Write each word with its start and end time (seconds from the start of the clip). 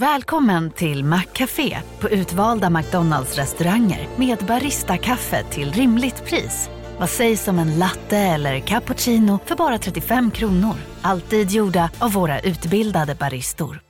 Välkommen 0.00 0.70
till 0.70 1.04
Maccafé 1.04 1.78
på 2.00 2.08
utvalda 2.08 2.70
McDonalds 2.70 3.36
restauranger 3.36 4.08
med 4.16 4.38
Baristakaffe 4.38 5.44
till 5.50 5.72
rimligt 5.72 6.24
pris. 6.24 6.70
Vad 6.98 7.10
sägs 7.10 7.48
om 7.48 7.58
en 7.58 7.78
latte 7.78 8.16
eller 8.16 8.60
cappuccino 8.60 9.38
för 9.44 9.56
bara 9.56 9.78
35 9.78 10.30
kronor? 10.30 10.74
Alltid 11.02 11.50
gjorda 11.50 11.90
av 11.98 12.12
våra 12.12 12.40
utbildade 12.40 13.14
baristor. 13.14 13.80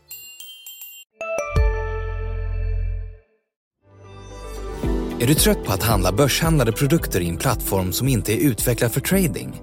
Är 5.20 5.27
du 5.27 5.34
trött 5.34 5.64
på 5.64 5.73
att 5.73 5.82
handla 5.82 6.12
börshandlade 6.12 6.73
produkter 6.73 7.20
i 7.20 7.29
en 7.29 7.36
plattform 7.36 7.93
som 7.93 8.09
inte 8.09 8.32
är 8.32 8.38
utvecklad 8.50 8.93
för 8.93 9.00
trading? 9.00 9.62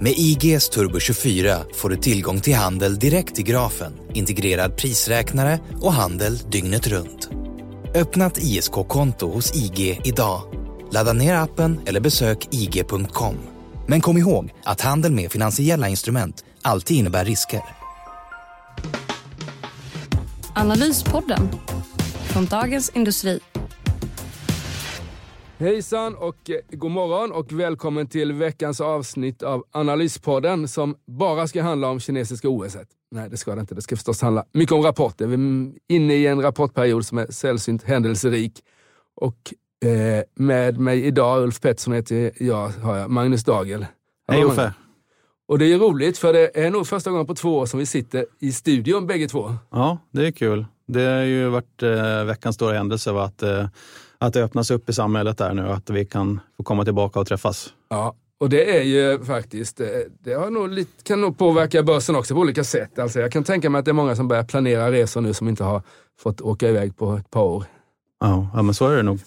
Med 0.00 0.12
IGS 0.16 0.68
Turbo 0.68 1.00
24 1.00 1.64
får 1.74 1.88
du 1.88 1.96
tillgång 1.96 2.40
till 2.40 2.54
handel 2.54 2.98
direkt 2.98 3.38
i 3.38 3.42
grafen, 3.42 3.92
integrerad 4.14 4.76
prisräknare 4.76 5.60
och 5.80 5.92
handel 5.92 6.38
dygnet 6.38 6.86
runt. 6.86 7.30
Öppna 7.94 8.26
ett 8.26 8.38
ISK-konto 8.38 9.30
hos 9.30 9.56
IG 9.56 10.00
idag. 10.04 10.42
Ladda 10.92 11.12
ner 11.12 11.34
appen 11.34 11.80
eller 11.86 12.00
besök 12.00 12.48
ig.com. 12.50 13.36
Men 13.86 14.00
kom 14.00 14.18
ihåg 14.18 14.54
att 14.64 14.80
handel 14.80 15.12
med 15.12 15.32
finansiella 15.32 15.88
instrument 15.88 16.44
alltid 16.62 16.96
innebär 16.96 17.24
risker. 17.24 17.62
Analyspodden 20.54 21.48
från 22.32 22.46
Dagens 22.46 22.90
Industri. 22.94 23.40
Hejsan 25.60 26.14
och 26.14 26.50
eh, 26.50 26.56
god 26.70 26.90
morgon 26.90 27.32
och 27.32 27.52
välkommen 27.52 28.06
till 28.06 28.32
veckans 28.32 28.80
avsnitt 28.80 29.42
av 29.42 29.64
Analyspodden 29.72 30.68
som 30.68 30.96
bara 31.06 31.46
ska 31.46 31.62
handla 31.62 31.88
om 31.88 32.00
kinesiska 32.00 32.48
OS. 32.48 32.76
Nej, 33.10 33.30
det 33.30 33.36
ska 33.36 33.54
det 33.54 33.60
inte. 33.60 33.74
Det 33.74 33.82
ska 33.82 33.96
förstås 33.96 34.22
handla 34.22 34.44
mycket 34.52 34.72
om 34.72 34.82
rapporter. 34.82 35.26
Vi 35.26 35.34
är 35.34 35.72
inne 35.96 36.14
i 36.14 36.26
en 36.26 36.42
rapportperiod 36.42 37.06
som 37.06 37.18
är 37.18 37.26
sällsynt 37.26 37.82
händelserik. 37.82 38.52
Och 39.16 39.54
eh, 39.88 40.22
med 40.34 40.78
mig 40.78 41.04
idag, 41.04 41.42
Ulf 41.42 41.60
Pettersson 41.60 41.94
heter 41.94 42.32
jag, 42.38 42.68
har 42.68 42.96
jag 42.96 43.10
Magnus 43.10 43.44
Dagel. 43.44 43.86
Hej 44.28 44.44
Uffe! 44.44 44.72
Och 45.48 45.58
det 45.58 45.72
är 45.72 45.78
roligt 45.78 46.18
för 46.18 46.32
det 46.32 46.64
är 46.64 46.70
nog 46.70 46.86
första 46.86 47.10
gången 47.10 47.26
på 47.26 47.34
två 47.34 47.58
år 47.58 47.66
som 47.66 47.78
vi 47.78 47.86
sitter 47.86 48.26
i 48.40 48.52
studion 48.52 49.06
bägge 49.06 49.28
två. 49.28 49.54
Ja, 49.70 49.98
det 50.10 50.26
är 50.26 50.30
kul. 50.30 50.66
Det 50.86 51.04
har 51.04 51.22
ju 51.22 51.48
varit 51.48 51.82
eh, 51.82 52.24
veckans 52.24 52.56
stora 52.56 52.72
händelse 52.72 53.12
va? 53.12 53.24
att 53.24 53.42
eh, 53.42 53.66
att 54.18 54.32
det 54.32 54.44
öppnas 54.44 54.70
upp 54.70 54.88
i 54.88 54.92
samhället 54.92 55.38
där 55.38 55.54
nu 55.54 55.66
och 55.66 55.74
att 55.74 55.90
vi 55.90 56.04
kan 56.04 56.40
få 56.56 56.62
komma 56.62 56.84
tillbaka 56.84 57.20
och 57.20 57.26
träffas. 57.26 57.72
Ja, 57.88 58.14
och 58.40 58.48
det 58.48 58.78
är 58.78 58.82
ju 58.82 59.24
faktiskt, 59.24 59.80
eh, 59.80 59.86
det 60.24 60.34
har 60.34 60.50
nog 60.50 60.68
lite, 60.68 61.02
kan 61.02 61.20
nog 61.20 61.38
påverka 61.38 61.82
börsen 61.82 62.16
också 62.16 62.34
på 62.34 62.40
olika 62.40 62.64
sätt. 62.64 62.98
Alltså 62.98 63.20
jag 63.20 63.32
kan 63.32 63.44
tänka 63.44 63.70
mig 63.70 63.78
att 63.78 63.84
det 63.84 63.90
är 63.90 63.92
många 63.92 64.16
som 64.16 64.28
börjar 64.28 64.44
planera 64.44 64.92
resor 64.92 65.20
nu 65.20 65.34
som 65.34 65.48
inte 65.48 65.64
har 65.64 65.82
fått 66.20 66.40
åka 66.40 66.68
iväg 66.68 66.96
på 66.96 67.12
ett 67.12 67.30
par 67.30 67.42
år. 67.42 67.64
Ja, 68.20 68.50
ja 68.54 68.62
men 68.62 68.74
så 68.74 68.88
är 68.88 68.96
det 68.96 69.02
nog. 69.02 69.20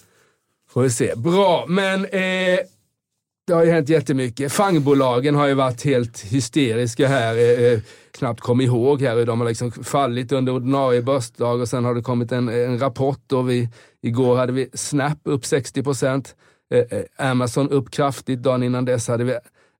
Får 0.68 0.82
vi 0.82 0.90
se. 0.90 1.14
Bra, 1.16 1.64
men 1.68 2.04
eh, 2.04 2.58
det 3.46 3.52
har 3.52 3.64
ju 3.64 3.70
hänt 3.70 3.88
jättemycket. 3.88 4.52
Fangbolagen 4.52 5.34
har 5.34 5.46
ju 5.46 5.54
varit 5.54 5.84
helt 5.84 6.20
hysteriska 6.20 7.08
här. 7.08 7.36
Eh, 7.36 7.72
eh 7.72 7.80
knappt 8.18 8.40
kom 8.40 8.60
ihåg 8.60 9.02
här. 9.02 9.26
De 9.26 9.40
har 9.40 9.48
liksom 9.48 9.72
fallit 9.72 10.32
under 10.32 10.52
ordinarie 10.52 11.02
börsdag 11.02 11.60
och 11.60 11.68
sen 11.68 11.84
har 11.84 11.94
det 11.94 12.02
kommit 12.02 12.32
en, 12.32 12.48
en 12.48 12.78
rapport. 12.78 13.32
Och 13.32 13.50
vi, 13.50 13.68
igår 14.02 14.36
hade 14.36 14.52
vi 14.52 14.68
Snap 14.74 15.18
upp 15.24 15.46
60 15.46 15.82
procent. 15.82 16.34
Eh, 16.74 16.98
eh, 16.98 17.30
Amazon 17.30 17.70
upp 17.70 17.90
kraftigt. 17.90 18.42
Dagen 18.42 18.62
innan 18.62 18.84
dess 18.84 19.08
hade 19.08 19.24
vi 19.24 19.32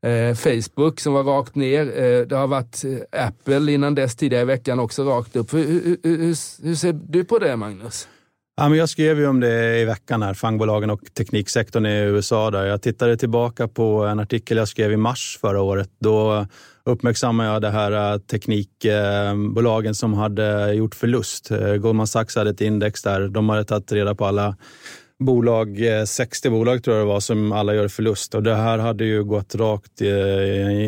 eh, 0.08 0.34
Facebook 0.34 1.00
som 1.00 1.12
var 1.12 1.24
rakt 1.24 1.54
ner. 1.54 2.02
Eh, 2.02 2.26
det 2.26 2.36
har 2.36 2.46
varit 2.46 2.84
eh, 2.84 3.26
Apple 3.26 3.72
innan 3.72 3.94
dess 3.94 4.16
tidigare 4.16 4.42
i 4.42 4.46
veckan 4.46 4.80
också 4.80 5.04
rakt 5.04 5.36
upp. 5.36 5.54
Hur, 5.54 5.66
hur, 5.66 5.96
hur, 6.02 6.64
hur 6.66 6.74
ser 6.74 6.92
du 6.92 7.24
på 7.24 7.38
det 7.38 7.56
Magnus? 7.56 8.08
Ja, 8.62 8.68
men 8.68 8.78
jag 8.78 8.88
skrev 8.88 9.18
ju 9.18 9.26
om 9.26 9.40
det 9.40 9.80
i 9.80 9.84
veckan, 9.84 10.22
här, 10.22 10.34
fangbolagen 10.34 10.90
och 10.90 11.00
tekniksektorn 11.14 11.86
i 11.86 11.98
USA. 11.98 12.50
Där. 12.50 12.64
Jag 12.64 12.82
tittade 12.82 13.16
tillbaka 13.16 13.68
på 13.68 14.04
en 14.04 14.20
artikel 14.20 14.56
jag 14.56 14.68
skrev 14.68 14.92
i 14.92 14.96
mars 14.96 15.38
förra 15.40 15.62
året. 15.62 15.88
Då 16.00 16.46
uppmärksammade 16.84 17.48
jag 17.48 17.62
det 17.62 17.70
här 17.70 18.12
äh, 18.12 18.18
teknikbolagen 18.18 19.94
som 19.94 20.14
hade 20.14 20.72
gjort 20.72 20.94
förlust. 20.94 21.50
Äh, 21.50 21.74
Goldman 21.74 22.06
Sachs 22.06 22.36
hade 22.36 22.50
ett 22.50 22.60
index 22.60 23.02
där. 23.02 23.28
De 23.28 23.48
hade 23.48 23.64
tagit 23.64 23.92
reda 23.92 24.14
på 24.14 24.26
alla 24.26 24.56
bolag, 25.18 25.78
60 26.06 26.48
äh, 26.48 26.52
bolag 26.52 26.84
tror 26.84 26.96
jag 26.96 27.06
det 27.06 27.12
var, 27.12 27.20
som 27.20 27.52
alla 27.52 27.74
gör 27.74 27.88
förlust. 27.88 28.34
Och 28.34 28.42
det 28.42 28.54
här 28.54 28.78
hade 28.78 29.04
ju 29.04 29.24
gått 29.24 29.54
rakt 29.54 30.00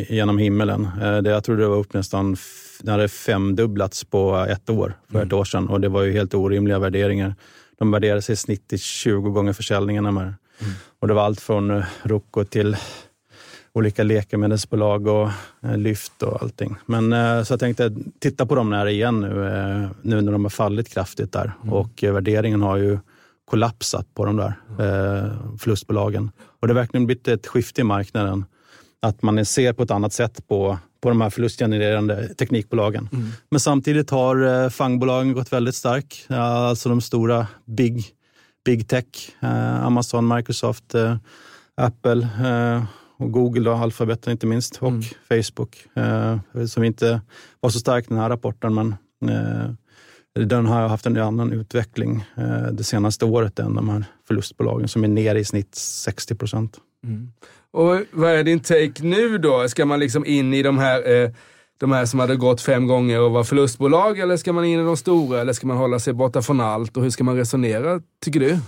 genom 0.08 0.38
himmelen. 0.38 0.88
Jag 1.24 1.44
tror 1.44 1.56
det 1.56 1.68
var 1.68 1.76
upp 1.76 1.94
nästan 1.94 2.36
det 2.80 2.90
hade 2.90 3.08
femdubblats 3.08 4.04
på 4.04 4.46
ett 4.48 4.70
år, 4.70 4.94
för 5.12 5.18
ett 5.18 5.24
mm. 5.24 5.38
år 5.38 5.44
sedan. 5.44 5.68
Och 5.68 5.80
det 5.80 5.88
var 5.88 6.02
ju 6.02 6.12
helt 6.12 6.34
orimliga 6.34 6.78
värderingar. 6.78 7.34
De 7.78 7.90
värderades 7.90 8.30
i 8.30 8.36
snitt 8.36 8.68
till 8.68 8.78
20 8.78 9.30
gånger 9.30 9.52
försäljningen. 9.52 10.06
Mm. 10.06 10.34
Och 10.98 11.08
det 11.08 11.14
var 11.14 11.22
allt 11.22 11.40
från 11.40 11.82
Rocco 12.02 12.44
till 12.44 12.76
olika 13.74 14.02
läkemedelsbolag 14.02 15.06
och 15.06 15.30
eh, 15.62 15.76
Lyft 15.76 16.22
och 16.22 16.42
allting. 16.42 16.76
Men 16.86 17.12
eh, 17.12 17.42
så 17.42 17.52
jag 17.52 17.60
tänkte 17.60 17.92
titta 18.18 18.46
på 18.46 18.54
dem 18.54 18.70
när 18.70 18.86
igen 18.86 19.20
nu, 19.20 19.46
eh, 19.46 19.90
nu 20.02 20.20
när 20.20 20.32
de 20.32 20.44
har 20.44 20.50
fallit 20.50 20.88
kraftigt 20.88 21.32
där. 21.32 21.52
Mm. 21.62 21.72
Och 21.74 22.02
värderingen 22.02 22.62
har 22.62 22.76
ju 22.76 22.98
kollapsat 23.44 24.14
på 24.14 24.24
de 24.24 24.36
där 24.36 24.54
mm. 24.78 25.58
förlustbolagen. 25.58 26.30
Och 26.60 26.68
det 26.68 26.74
har 26.74 26.80
verkligen 26.80 27.06
blivit 27.06 27.28
ett 27.28 27.46
skifte 27.46 27.80
i 27.80 27.84
marknaden. 27.84 28.44
Att 29.02 29.22
man 29.22 29.44
ser 29.44 29.72
på 29.72 29.82
ett 29.82 29.90
annat 29.90 30.12
sätt 30.12 30.48
på, 30.48 30.78
på 31.04 31.08
de 31.08 31.20
här 31.20 31.30
förlustgenererande 31.30 32.34
teknikbolagen. 32.34 33.08
Mm. 33.12 33.28
Men 33.50 33.60
samtidigt 33.60 34.10
har 34.10 34.70
fangbolagen 34.70 35.32
gått 35.32 35.52
väldigt 35.52 35.74
starkt. 35.74 36.30
Alltså 36.30 36.88
de 36.88 37.00
stora 37.00 37.46
big, 37.64 38.04
big 38.64 38.88
tech, 38.88 39.04
Amazon, 39.82 40.28
Microsoft, 40.28 40.94
Apple 41.76 42.28
och 43.16 43.32
Google 43.32 43.70
och 43.70 43.78
Alphabet 43.78 44.26
inte 44.26 44.46
minst 44.46 44.76
och 44.76 44.88
mm. 44.88 45.02
Facebook 45.28 45.86
eh, 45.94 46.38
som 46.66 46.84
inte 46.84 47.20
var 47.60 47.70
så 47.70 47.78
stark 47.78 48.08
den 48.08 48.18
här 48.18 48.28
rapporten 48.28 48.74
men 48.74 48.94
eh, 49.30 49.70
den 50.44 50.66
har 50.66 50.88
haft 50.88 51.06
en 51.06 51.16
annan 51.16 51.52
utveckling 51.52 52.24
eh, 52.36 52.66
det 52.72 52.84
senaste 52.84 53.24
året 53.24 53.58
än 53.58 53.74
de 53.74 53.88
här 53.88 54.04
förlustbolagen 54.26 54.88
som 54.88 55.04
är 55.04 55.08
ner 55.08 55.34
i 55.34 55.44
snitt 55.44 55.74
60 55.74 56.34
procent. 56.34 56.78
Mm. 57.04 57.32
Och 57.74 58.00
vad 58.10 58.30
är 58.30 58.44
din 58.44 58.60
take 58.60 59.02
nu 59.02 59.38
då? 59.38 59.68
Ska 59.68 59.86
man 59.86 60.00
liksom 60.00 60.26
in 60.26 60.54
i 60.54 60.62
de 60.62 60.78
här 60.78 61.22
eh, 61.22 61.30
de 61.80 61.92
här 61.92 62.06
som 62.06 62.20
hade 62.20 62.36
gått 62.36 62.60
fem 62.60 62.86
gånger 62.86 63.20
och 63.20 63.30
var 63.30 63.44
förlustbolag 63.44 64.18
eller 64.18 64.36
ska 64.36 64.52
man 64.52 64.64
in 64.64 64.80
i 64.80 64.84
de 64.84 64.96
stora 64.96 65.40
eller 65.40 65.52
ska 65.52 65.66
man 65.66 65.76
hålla 65.76 65.98
sig 65.98 66.12
borta 66.12 66.42
från 66.42 66.60
allt 66.60 66.96
och 66.96 67.02
hur 67.02 67.10
ska 67.10 67.24
man 67.24 67.36
resonera 67.36 68.00
tycker 68.24 68.40
du? 68.40 68.58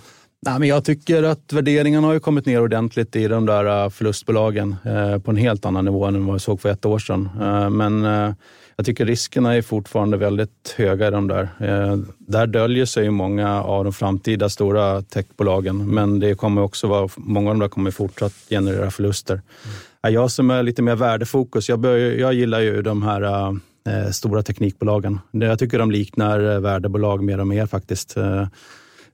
Nej, 0.42 0.58
men 0.58 0.68
jag 0.68 0.84
tycker 0.84 1.22
att 1.22 1.52
värderingarna 1.52 2.06
har 2.06 2.18
kommit 2.18 2.46
ner 2.46 2.62
ordentligt 2.62 3.16
i 3.16 3.28
de 3.28 3.46
där 3.46 3.84
äh, 3.84 3.90
förlustbolagen 3.90 4.76
eh, 4.84 5.18
på 5.18 5.30
en 5.30 5.36
helt 5.36 5.64
annan 5.64 5.84
nivå 5.84 6.04
än 6.04 6.26
vad 6.26 6.34
vi 6.34 6.40
såg 6.40 6.60
för 6.60 6.68
ett 6.68 6.84
år 6.84 6.98
sedan. 6.98 7.28
Eh, 7.40 7.70
men 7.70 8.04
eh, 8.04 8.34
jag 8.76 8.86
tycker 8.86 9.06
riskerna 9.06 9.54
är 9.54 9.62
fortfarande 9.62 10.16
väldigt 10.16 10.74
höga 10.76 11.08
i 11.08 11.10
de 11.10 11.28
där. 11.28 11.48
Där 12.18 12.46
döljer 12.46 12.84
sig 12.86 13.04
ju 13.04 13.10
många 13.10 13.62
av 13.62 13.84
de 13.84 13.92
framtida 13.92 14.48
stora 14.48 15.02
techbolagen, 15.02 15.94
men 15.94 16.20
det 16.20 16.34
kommer 16.34 16.62
också 16.62 16.86
vara, 16.86 17.08
många 17.16 17.50
av 17.50 17.54
dem 17.54 17.60
där 17.60 17.68
kommer 17.68 17.90
fortsatt 17.90 18.32
generera 18.50 18.90
förluster. 18.90 19.34
Mm. 20.02 20.14
Jag 20.14 20.30
som 20.30 20.50
är 20.50 20.62
lite 20.62 20.82
mer 20.82 20.96
värdefokus, 20.96 21.68
jag, 21.68 21.78
bör, 21.78 21.96
jag 21.96 22.34
gillar 22.34 22.60
ju 22.60 22.82
de 22.82 23.02
här 23.02 23.52
stora 24.12 24.42
teknikbolagen. 24.42 25.20
Jag 25.30 25.58
tycker 25.58 25.78
de 25.78 25.90
liknar 25.90 26.58
värdebolag 26.58 27.24
mer 27.24 27.40
och 27.40 27.46
mer 27.46 27.66
faktiskt. 27.66 28.16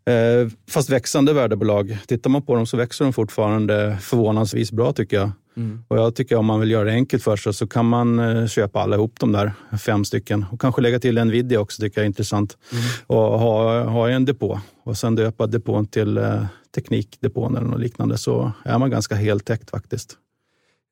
Eh, 0.04 0.48
fast 0.70 0.90
växande 0.90 1.32
värdebolag. 1.32 1.98
Tittar 2.06 2.30
man 2.30 2.42
på 2.42 2.54
dem 2.54 2.66
så 2.66 2.76
växer 2.76 3.04
de 3.04 3.12
fortfarande 3.12 3.98
förvånansvis 4.00 4.72
bra 4.72 4.92
tycker 4.92 5.16
jag. 5.16 5.30
Mm. 5.56 5.84
Och 5.88 5.98
jag 5.98 6.14
tycker 6.14 6.36
om 6.36 6.46
man 6.46 6.60
vill 6.60 6.70
göra 6.70 6.84
det 6.84 6.92
enkelt 6.92 7.22
för 7.22 7.36
sig 7.36 7.54
så 7.54 7.66
kan 7.66 7.88
man 7.88 8.18
eh, 8.18 8.46
köpa 8.46 8.80
alla 8.80 8.96
ihop 8.96 9.20
de 9.20 9.32
där 9.32 9.52
fem 9.78 10.04
stycken. 10.04 10.44
Och 10.50 10.60
kanske 10.60 10.82
lägga 10.82 10.98
till 10.98 11.24
Nvidia 11.24 11.60
också 11.60 11.82
tycker 11.82 12.00
jag 12.00 12.04
är 12.04 12.06
intressant. 12.06 12.56
Mm. 12.72 12.84
Och 13.06 13.38
ha, 13.38 13.84
ha 13.84 14.10
en 14.10 14.24
depå 14.24 14.60
och 14.84 14.96
sen 14.96 15.14
döpa 15.14 15.46
depån 15.46 15.86
till 15.86 16.18
eh, 16.18 16.44
teknikdepån 16.74 17.56
eller 17.56 17.66
något 17.66 17.80
liknande 17.80 18.18
så 18.18 18.52
är 18.64 18.78
man 18.78 18.90
ganska 18.90 19.14
heltäckt 19.14 19.70
faktiskt. 19.70 20.16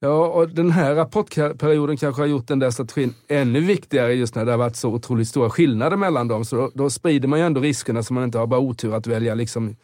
Ja, 0.03 0.27
och 0.27 0.49
den 0.49 0.71
här 0.71 0.95
rapportperioden 0.95 1.97
kanske 1.97 2.23
har 2.23 2.27
gjort 2.27 2.49
den 2.49 2.59
där 2.59 2.71
strategin 2.71 3.15
ännu 3.29 3.61
viktigare 3.61 4.15
just 4.15 4.35
när 4.35 4.45
det 4.45 4.51
har 4.51 4.59
varit 4.59 4.77
så 4.77 4.89
otroligt 4.89 5.29
stora 5.29 5.51
skillnader 5.51 5.97
mellan 5.97 6.29
dem. 6.29 6.45
Så 6.45 6.57
då, 6.57 6.71
då 6.75 6.91
sprider 6.91 7.29
man 7.29 7.39
ju 7.39 7.45
ändå 7.45 7.61
riskerna 7.61 8.03
så 8.03 8.15
man 8.15 8.25
inte 8.25 8.39
har 8.39 8.47
bara 8.47 8.61
otur 8.61 8.95
att 8.95 9.07
välja 9.07 9.35
liksom 9.35 9.77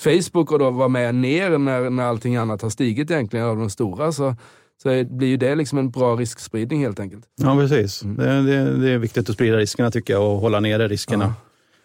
Facebook 0.00 0.52
och 0.52 0.58
då 0.58 0.70
vara 0.70 0.88
med 0.88 1.14
ner 1.14 1.58
när, 1.58 1.90
när 1.90 2.04
allting 2.04 2.36
annat 2.36 2.62
har 2.62 2.70
stigit 2.70 3.10
egentligen 3.10 3.46
av 3.46 3.56
de 3.56 3.70
stora. 3.70 4.12
Så, 4.12 4.36
så 4.82 5.04
blir 5.04 5.28
ju 5.28 5.36
det 5.36 5.54
liksom 5.54 5.78
en 5.78 5.90
bra 5.90 6.16
riskspridning 6.16 6.82
helt 6.82 7.00
enkelt. 7.00 7.24
Ja, 7.40 7.56
precis. 7.56 8.02
Mm. 8.02 8.16
Det, 8.16 8.42
det, 8.42 8.78
det, 8.80 8.90
är 8.90 8.98
viktigt 8.98 9.28
att 9.28 9.34
sprida 9.34 9.56
riskerna 9.56 9.90
tycker 9.90 10.12
jag 10.12 10.32
och 10.32 10.40
hålla 10.40 10.60
nere 10.60 10.88
riskerna. 10.88 11.24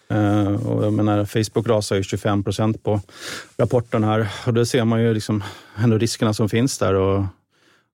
Ja. 0.08 0.16
Uh, 0.16 0.68
och 0.68 0.86
jag 0.86 0.94
menar, 0.94 1.25
Facebook 1.25 1.68
rasar 1.68 1.96
ju 1.96 2.04
25 2.04 2.44
procent 2.44 2.84
på 2.84 3.02
rapporten 3.58 4.04
här 4.04 4.28
och 4.48 4.54
då 4.54 4.66
ser 4.66 4.86
man 4.86 5.02
ju 5.02 5.14
liksom 5.14 5.44
ändå 5.78 5.98
riskerna 5.98 6.34
som 6.34 6.50
finns 6.50 6.78
där. 6.78 6.94
Och 6.94 7.25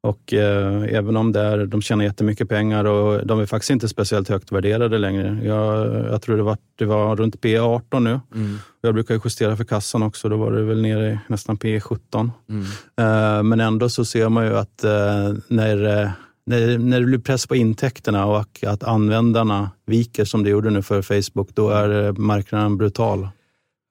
Och 0.01 0.33
eh, 0.33 0.83
även 0.83 1.17
om 1.17 1.31
det 1.31 1.39
är, 1.39 1.65
de 1.65 1.81
tjänar 1.81 2.03
jättemycket 2.03 2.49
pengar 2.49 2.85
och 2.85 3.27
de 3.27 3.39
är 3.39 3.45
faktiskt 3.45 3.69
inte 3.69 3.87
speciellt 3.87 4.29
högt 4.29 4.51
värderade 4.51 4.97
längre. 4.97 5.39
Jag, 5.43 5.87
jag 6.05 6.21
tror 6.21 6.37
det 6.37 6.43
var, 6.43 6.57
det 6.75 6.85
var 6.85 7.15
runt 7.15 7.35
P18 7.35 7.99
nu. 7.99 8.19
Mm. 8.35 8.57
Jag 8.81 8.93
brukar 8.93 9.13
ju 9.13 9.21
justera 9.23 9.57
för 9.57 9.63
kassan 9.63 10.03
också, 10.03 10.29
då 10.29 10.37
var 10.37 10.51
det 10.51 10.63
väl 10.63 10.81
nere 10.81 11.11
i 11.11 11.19
nästan 11.27 11.57
P17. 11.57 12.31
Mm. 12.49 12.61
Eh, 12.97 13.43
men 13.43 13.59
ändå 13.59 13.89
så 13.89 14.05
ser 14.05 14.29
man 14.29 14.45
ju 14.45 14.57
att 14.57 14.83
eh, 14.83 15.33
när, 15.47 16.01
eh, 16.01 16.09
när, 16.45 16.77
när 16.77 16.99
det 16.99 17.05
blir 17.05 17.19
press 17.19 17.47
på 17.47 17.55
intäkterna 17.55 18.25
och 18.25 18.63
att 18.67 18.83
användarna 18.83 19.71
viker 19.85 20.25
som 20.25 20.43
det 20.43 20.49
gjorde 20.49 20.69
nu 20.69 20.81
för 20.81 21.01
Facebook, 21.01 21.49
då 21.53 21.69
är 21.69 22.05
eh, 22.05 22.13
marknaden 22.13 22.77
brutal. 22.77 23.29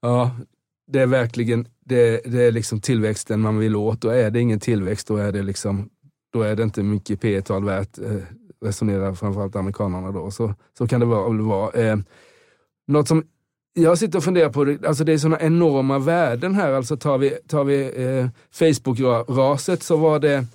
Ja, 0.03 0.31
det 0.93 1.01
är 1.01 1.07
verkligen 1.07 1.67
det, 1.89 2.21
det 2.25 2.43
är 2.43 2.53
liksom 2.53 2.81
tillväxten 2.81 3.41
man 3.41 3.59
vill 3.59 3.77
åt. 3.77 4.01
Då 4.01 4.09
är 4.09 4.31
det 4.31 4.41
ingen 4.41 4.61
tillväxt, 4.61 5.09
då 5.09 5.17
är 5.17 5.33
det 5.33 5.43
liksom 5.43 5.89
då 6.33 6.43
är 6.43 6.57
det 6.57 6.63
inte 6.63 6.83
mycket 6.83 7.21
P 7.21 7.43
tal 7.43 7.65
värt, 7.65 7.99
eh, 7.99 8.17
resonerar 8.65 9.15
framförallt 9.15 9.57
amerikanerna 9.57 10.13
då. 10.13 10.31
Så, 10.31 10.55
så 10.79 10.89
kan 10.89 11.01
det 11.01 11.07
vara. 11.07 11.43
vara. 11.43 11.73
Eh, 11.73 11.97
något 12.87 13.09
som 13.09 13.25
jag 13.75 13.99
sitter 13.99 14.19
och 14.19 14.25
funderar 14.25 14.51
på, 14.51 14.87
alltså 14.89 15.05
det 15.05 15.13
är 15.13 15.19
sådana 15.19 15.41
enorma 15.41 15.99
värden 15.99 16.55
här. 16.55 16.73
Alltså 16.73 16.97
tar 16.97 17.19
vi, 17.19 17.31
tar 17.31 17.65
vi 17.65 18.05
eh, 18.07 18.29
Facebook-raset 18.51 19.83
så 19.83 19.97
var 19.97 20.19
det 20.19 20.47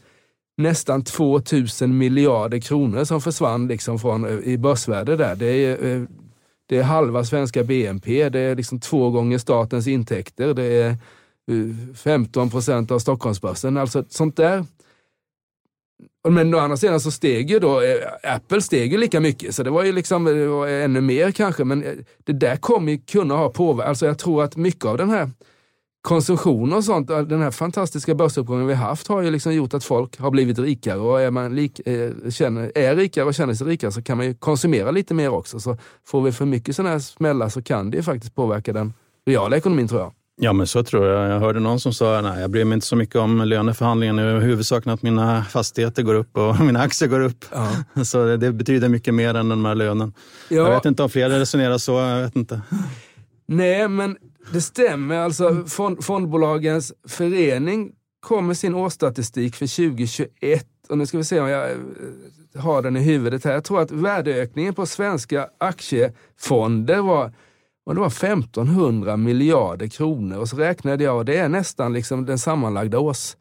nästan 0.57 1.03
2000 1.03 1.97
miljarder 1.97 2.59
kronor 2.59 3.03
som 3.03 3.21
försvann 3.21 3.67
liksom 3.67 3.99
från, 3.99 4.25
eh, 4.25 4.53
i 4.53 4.57
börsvärde 4.57 5.15
där. 5.15 5.35
Det 5.35 5.45
är, 5.45 5.95
eh, 5.95 6.03
det 6.65 6.77
är 6.77 6.83
halva 6.83 7.23
svenska 7.23 7.63
BNP, 7.63 8.29
det 8.29 8.39
är 8.39 8.55
liksom 8.55 8.79
två 8.79 9.09
gånger 9.09 9.37
statens 9.37 9.87
intäkter, 9.87 10.53
det 10.53 10.63
är 10.63 10.89
eh, 10.89 11.95
15 11.95 12.49
procent 12.49 12.91
av 12.91 12.99
Stockholmsbörsen. 12.99 13.77
Alltså 13.77 14.03
sånt 14.09 14.35
där 14.35 14.65
men 16.29 16.53
å 16.55 16.57
andra 16.57 16.77
sidan 16.77 17.00
så 17.00 17.11
steg 17.11 17.51
ju 17.51 17.59
då, 17.59 17.81
eh, 17.81 18.35
Apple 18.35 18.61
steg 18.61 18.91
ju 18.91 18.97
lika 18.97 19.19
mycket, 19.19 19.55
så 19.55 19.63
det 19.63 19.69
var 19.69 19.83
ju 19.83 19.91
liksom 19.91 20.27
eh, 20.27 20.47
var 20.47 20.67
ännu 20.67 21.01
mer 21.01 21.31
kanske. 21.31 21.63
Men 21.63 21.83
eh, 21.83 21.94
det 22.23 22.33
där 22.33 22.55
kommer 22.55 22.91
ju 22.91 22.97
kunna 22.97 23.35
ha 23.35 23.50
påverkan. 23.50 23.89
Alltså 23.89 24.05
jag 24.05 24.19
tror 24.19 24.44
att 24.44 24.55
mycket 24.55 24.85
av 24.85 24.97
den 24.97 25.09
här 25.09 25.29
konsumtionen 26.01 26.73
och 26.73 26.83
sånt, 26.83 27.07
den 27.07 27.41
här 27.41 27.51
fantastiska 27.51 28.15
börsuppgången 28.15 28.67
vi 28.67 28.73
haft 28.73 29.07
har 29.07 29.21
ju 29.21 29.31
liksom 29.31 29.53
gjort 29.53 29.73
att 29.73 29.83
folk 29.83 30.19
har 30.19 30.31
blivit 30.31 30.59
rikare 30.59 31.00
och 31.00 31.21
är 31.21 31.31
man 31.31 31.55
lik, 31.55 31.88
eh, 31.88 32.11
känner, 32.29 32.71
är 32.75 32.95
rikare 32.95 33.25
och 33.25 33.33
känner 33.33 33.53
sig 33.53 33.67
rikare 33.67 33.91
så 33.91 34.01
kan 34.01 34.17
man 34.17 34.25
ju 34.25 34.33
konsumera 34.33 34.91
lite 34.91 35.13
mer 35.13 35.29
också. 35.29 35.59
Så 35.59 35.77
får 36.06 36.21
vi 36.21 36.31
för 36.31 36.45
mycket 36.45 36.75
sådana 36.75 36.91
här 36.91 36.99
smällar 36.99 37.49
så 37.49 37.61
kan 37.61 37.91
det 37.91 37.97
ju 37.97 38.03
faktiskt 38.03 38.35
påverka 38.35 38.73
den 38.73 38.94
reala 39.25 39.57
ekonomin 39.57 39.88
tror 39.88 40.01
jag. 40.01 40.13
Ja, 40.44 40.54
men 40.54 40.68
så 40.68 40.84
tror 40.84 41.07
jag. 41.07 41.30
Jag 41.30 41.40
hörde 41.40 41.60
någon 41.60 41.80
som 41.80 41.94
sa 41.94 42.18
att 42.18 42.40
jag 42.40 42.50
bryr 42.50 42.66
mig 42.66 42.74
inte 42.74 42.88
så 42.88 42.95
mycket 42.95 43.16
om 43.16 43.42
löneförhandlingen. 43.42 44.18
Huvudsaken 44.19 44.92
att 44.92 45.01
mina 45.01 45.44
fastigheter 45.44 46.04
går 46.04 46.16
upp 46.16 46.38
och 46.38 46.60
mina 46.66 46.81
aktier 46.81 47.10
går 47.10 47.19
upp. 47.19 47.45
Ja. 47.51 48.04
Så 48.04 48.36
det 48.36 48.51
betyder 48.51 48.90
mycket 48.90 49.13
mer 49.13 49.36
än 49.36 49.50
den 49.50 49.66
här 49.66 49.75
lönen. 49.75 50.13
Ja. 50.50 50.56
Jag 50.56 50.75
vet 50.75 50.86
inte 50.86 51.04
om 51.04 51.10
fler 51.10 51.30
resonerar 51.30 51.78
så. 51.78 51.92
Jag 51.92 52.22
vet 52.22 52.36
inte. 52.36 52.62
Nej, 53.45 53.88
men 53.88 54.18
det 54.54 54.62
stämmer. 54.62 55.16
Alltså, 55.16 55.66
fond, 55.68 56.06
fondbolagens 56.06 56.94
förening 57.07 57.92
kom 58.19 58.48
med 58.48 58.57
sin 58.57 58.75
årsstatistik 58.75 59.56
för 59.56 59.75
2021. 59.75 60.66
Och 60.90 60.98
nu 60.98 61.06
ska 61.06 61.18
vi 61.18 61.24
se 61.24 61.40
om 61.40 61.50
jag 61.50 61.69
har 62.56 62.81
den 62.81 62.98
i 62.98 63.01
huvudet 63.01 63.45
här. 63.45 63.51
Jag 63.51 63.63
tror 63.63 63.81
att 63.81 63.92
värdeökningen 63.92 64.74
på 64.74 64.86
svenska 64.86 65.48
aktiefonder 65.57 67.01
var 67.01 67.34
och 67.85 67.95
det 67.95 68.01
var 68.01 68.07
1500 68.07 69.18
miljarder 69.18 69.88
kronor. 69.88 70.38
Och 70.38 70.50
så 70.50 70.57
räknade 70.57 71.03
jag, 71.03 71.18
och 71.18 71.25
det 71.25 71.38
är 71.38 71.50
nästan 71.50 71.94
liksom 71.94 72.25
den 72.25 72.39
sammanlagda 72.39 73.00
års, 73.00 73.35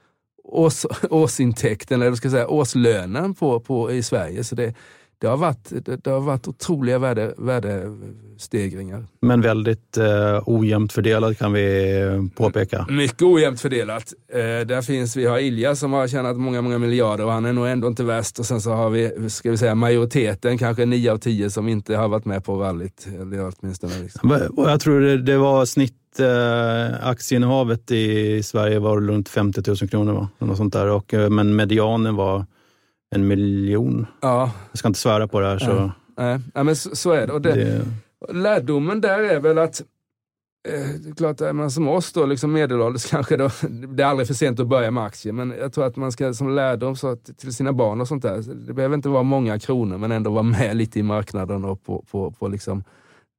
års, 0.44 0.86
årsintäkten, 1.10 2.02
eller 2.02 2.14
ska 2.14 2.30
säga 2.30 2.48
årslönen 2.48 3.34
på, 3.34 3.60
på, 3.60 3.92
i 3.92 4.02
Sverige. 4.02 4.44
Så 4.44 4.54
det, 4.54 4.74
det 5.22 5.28
har 5.28 5.36
varit, 5.36 5.72
det, 6.04 6.10
har 6.10 6.20
varit 6.20 6.48
otroliga 6.48 6.98
värde, 6.98 7.34
värdestegringar. 7.36 9.06
Men 9.20 9.40
väldigt 9.40 9.96
eh, 9.96 10.42
ojämnt 10.46 10.92
fördelat 10.92 11.38
kan 11.38 11.52
vi 11.52 12.30
påpeka. 12.36 12.86
Mycket 12.90 13.22
ojämnt 13.22 13.60
fördelat. 13.60 14.12
Eh, 14.32 14.38
där 14.66 14.82
finns, 14.82 15.16
vi 15.16 15.26
har 15.26 15.38
Ilja 15.38 15.76
som 15.76 15.92
har 15.92 16.08
tjänat 16.08 16.36
många, 16.36 16.62
många 16.62 16.78
miljarder 16.78 17.24
och 17.24 17.32
han 17.32 17.44
är 17.44 17.52
nog 17.52 17.66
ändå 17.66 17.88
inte 17.88 18.04
värst. 18.04 18.38
Och 18.38 18.46
sen 18.46 18.60
så 18.60 18.70
har 18.70 18.90
vi, 18.90 19.30
ska 19.30 19.50
vi 19.50 19.56
säga 19.56 19.74
majoriteten, 19.74 20.58
kanske 20.58 20.86
nio 20.86 21.12
av 21.12 21.18
tio 21.18 21.50
som 21.50 21.68
inte 21.68 21.96
har 21.96 22.08
varit 22.08 22.24
med 22.24 22.44
på 22.44 22.56
rallyt. 22.56 23.06
Eller 23.20 23.52
åtminstone 23.52 23.98
liksom. 24.02 24.50
Jag 24.56 24.80
tror 24.80 25.00
det, 25.00 25.22
det 25.22 25.36
var 25.36 25.64
snitt 25.64 26.20
eh, 26.20 27.08
aktieinnehavet 27.08 27.90
i 27.90 28.42
Sverige 28.42 28.78
var 28.78 29.00
runt 29.00 29.28
50 29.28 29.62
000 29.66 29.76
kronor. 29.76 30.12
Va? 30.12 30.28
Något 30.38 30.56
sånt 30.56 30.72
där. 30.72 30.88
Och, 30.88 31.14
eh, 31.14 31.30
men 31.30 31.56
medianen 31.56 32.16
var 32.16 32.46
en 33.12 33.26
miljon. 33.26 34.06
Ja. 34.20 34.50
Jag 34.70 34.78
ska 34.78 34.88
inte 34.88 35.00
svära 35.00 35.28
på 35.28 35.40
det 35.40 35.46
här. 35.46 35.58
Så. 35.58 35.92
Nej, 36.16 36.40
ja, 36.54 36.62
men 36.62 36.76
så, 36.76 36.96
så, 36.96 37.10
är 37.10 37.26
det. 37.26 37.32
Och 37.32 37.42
det, 37.42 37.54
det... 37.54 37.84
Lärdomen 38.32 39.00
där 39.00 39.18
är 39.18 39.40
väl 39.40 39.58
att 39.58 39.82
eh, 40.68 41.14
klart, 41.14 41.40
är 41.40 41.52
man 41.52 41.70
som 41.70 41.88
oss 41.88 42.12
då, 42.12 42.26
liksom 42.26 42.52
medelålders 42.52 43.06
kanske, 43.10 43.36
då, 43.36 43.50
det 43.68 44.02
är 44.02 44.06
aldrig 44.06 44.26
för 44.26 44.34
sent 44.34 44.60
att 44.60 44.66
börja 44.66 44.90
med 44.90 45.04
aktier, 45.04 45.32
men 45.32 45.54
jag 45.58 45.72
tror 45.72 45.86
att 45.86 45.96
man 45.96 46.12
ska 46.12 46.34
som 46.34 46.54
lärdom 46.54 46.96
så 46.96 47.08
att, 47.08 47.38
till 47.38 47.54
sina 47.54 47.72
barn 47.72 48.00
och 48.00 48.08
sånt 48.08 48.22
där, 48.22 48.42
det 48.66 48.72
behöver 48.72 48.94
inte 48.94 49.08
vara 49.08 49.22
många 49.22 49.58
kronor, 49.58 49.98
men 49.98 50.12
ändå 50.12 50.30
vara 50.30 50.42
med 50.42 50.76
lite 50.76 50.98
i 50.98 51.02
marknaden 51.02 51.64
och 51.64 51.84
på, 51.84 52.04
på, 52.10 52.30
på 52.30 52.48
liksom 52.48 52.84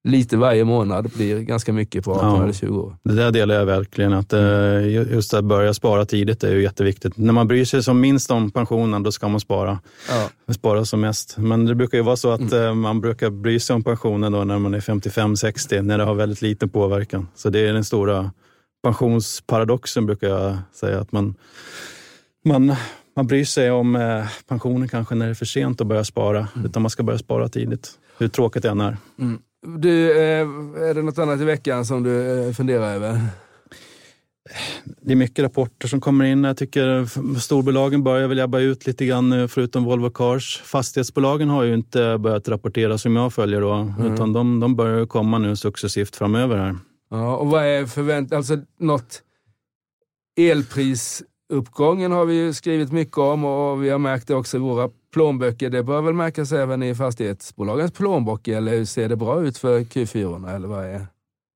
lite 0.03 0.38
varje 0.38 0.63
månad 0.63 1.11
blir 1.15 1.39
ganska 1.39 1.73
mycket 1.73 2.05
på 2.05 2.13
18 2.13 2.29
ja, 2.29 2.44
eller 2.44 2.53
20 2.53 2.79
år. 2.79 2.97
Det 3.03 3.13
där 3.13 3.31
delar 3.31 3.55
jag 3.55 3.65
verkligen. 3.65 4.13
Att, 4.13 4.33
eh, 4.33 4.88
just 4.88 5.33
att 5.33 5.45
börja 5.45 5.73
spara 5.73 6.05
tidigt 6.05 6.44
är 6.44 6.51
ju 6.51 6.61
jätteviktigt. 6.61 7.17
När 7.17 7.33
man 7.33 7.47
bryr 7.47 7.65
sig 7.65 7.83
som 7.83 8.00
minst 8.00 8.31
om 8.31 8.51
pensionen, 8.51 9.03
då 9.03 9.11
ska 9.11 9.27
man 9.27 9.39
spara. 9.39 9.79
Ja. 10.09 10.53
Spara 10.53 10.85
som 10.85 11.01
mest. 11.01 11.38
Men 11.38 11.65
det 11.65 11.75
brukar 11.75 11.97
ju 11.97 12.03
vara 12.03 12.15
så 12.15 12.31
att 12.31 12.51
mm. 12.51 12.63
Eh, 12.63 12.73
man 12.73 13.01
brukar 13.01 13.29
bry 13.29 13.59
sig 13.59 13.73
om 13.73 13.83
pensionen 13.83 14.31
då 14.31 14.44
när 14.44 14.59
man 14.59 14.73
är 14.73 14.79
55-60, 14.79 15.81
när 15.81 15.97
det 15.97 16.03
har 16.03 16.15
väldigt 16.15 16.41
liten 16.41 16.69
påverkan. 16.69 17.27
Så 17.35 17.50
det 17.50 17.59
är 17.59 17.73
den 17.73 17.85
stora 17.85 18.31
pensionsparadoxen, 18.83 20.05
brukar 20.05 20.27
jag 20.27 20.57
säga. 20.73 21.00
att 21.00 21.11
man, 21.11 21.35
man 22.45 22.75
man 23.15 23.27
bryr 23.27 23.45
sig 23.45 23.71
om 23.71 23.95
eh, 23.95 24.25
pensionen 24.47 24.88
kanske 24.88 25.15
när 25.15 25.25
det 25.25 25.31
är 25.31 25.35
för 25.35 25.45
sent 25.45 25.81
att 25.81 25.88
börja 25.88 26.03
spara, 26.03 26.47
mm. 26.55 26.65
utan 26.65 26.81
man 26.81 26.89
ska 26.89 27.03
börja 27.03 27.19
spara 27.19 27.50
tidigt. 27.50 27.91
Hur 28.17 28.27
tråkigt 28.27 28.63
det 28.63 28.69
än 28.69 28.81
är. 28.81 28.97
Mm. 29.19 29.39
Du, 29.63 30.12
eh, 30.12 30.48
är 30.89 30.94
det 30.94 31.01
något 31.01 31.18
annat 31.18 31.42
i 31.42 31.44
veckan 31.44 31.86
som 31.86 32.04
du 32.04 32.48
eh, 32.48 32.54
funderar 32.54 32.94
över? 32.94 33.21
Det 35.01 35.12
är 35.12 35.15
mycket 35.15 35.45
rapporter 35.45 35.88
som 35.88 36.01
kommer 36.01 36.25
in. 36.25 36.44
Jag 36.44 36.57
tycker 36.57 37.06
storbolagen 37.39 38.04
börjar 38.04 38.27
väl 38.27 38.38
jobba 38.38 38.60
ut 38.60 38.88
lite 38.88 39.06
grann 39.06 39.30
nu, 39.30 39.48
förutom 39.48 39.83
Volvo 39.83 40.10
Cars. 40.10 40.62
Fastighetsbolagen 40.65 41.50
har 41.50 41.63
ju 41.63 41.74
inte 41.74 42.18
börjat 42.18 42.48
rapportera 42.48 42.98
som 42.98 43.15
jag 43.15 43.33
följer 43.33 43.62
då, 43.62 43.74
mm. 43.74 44.13
utan 44.13 44.33
de, 44.33 44.60
de 44.60 44.75
börjar 44.75 45.06
komma 45.06 45.38
nu 45.38 45.56
successivt 45.56 46.15
framöver 46.15 46.57
här. 46.57 46.75
Ja, 47.10 47.38
och 47.38 47.48
vad 47.48 47.65
är 47.65 47.86
förväntat, 47.86 48.38
alltså 48.38 48.58
något 48.79 49.22
elprisuppgången 50.39 52.12
har 52.12 52.25
vi 52.25 52.34
ju 52.34 52.53
skrivit 52.53 52.91
mycket 52.91 53.17
om 53.17 53.46
och 53.46 53.84
vi 53.84 53.89
har 53.89 54.00
märkt 54.00 54.27
det 54.27 54.36
också 54.36 54.58
i 54.58 54.60
våra 54.60 54.89
plånböcker, 55.13 55.70
det 55.70 55.84
bör 55.84 56.01
väl 56.01 56.13
märkas 56.13 56.51
även 56.51 56.84
i 56.84 56.96
fastighetsbolagens 56.96 57.91
plånbok, 57.91 58.48
eller 58.48 58.86
ser 58.86 59.10
det 59.10 59.15
bra 59.15 59.43
ut 59.43 59.58
för 59.58 59.79
Q4? 59.79 60.55
Eller 60.55 60.67
vad 60.67 60.86
är, 60.86 61.08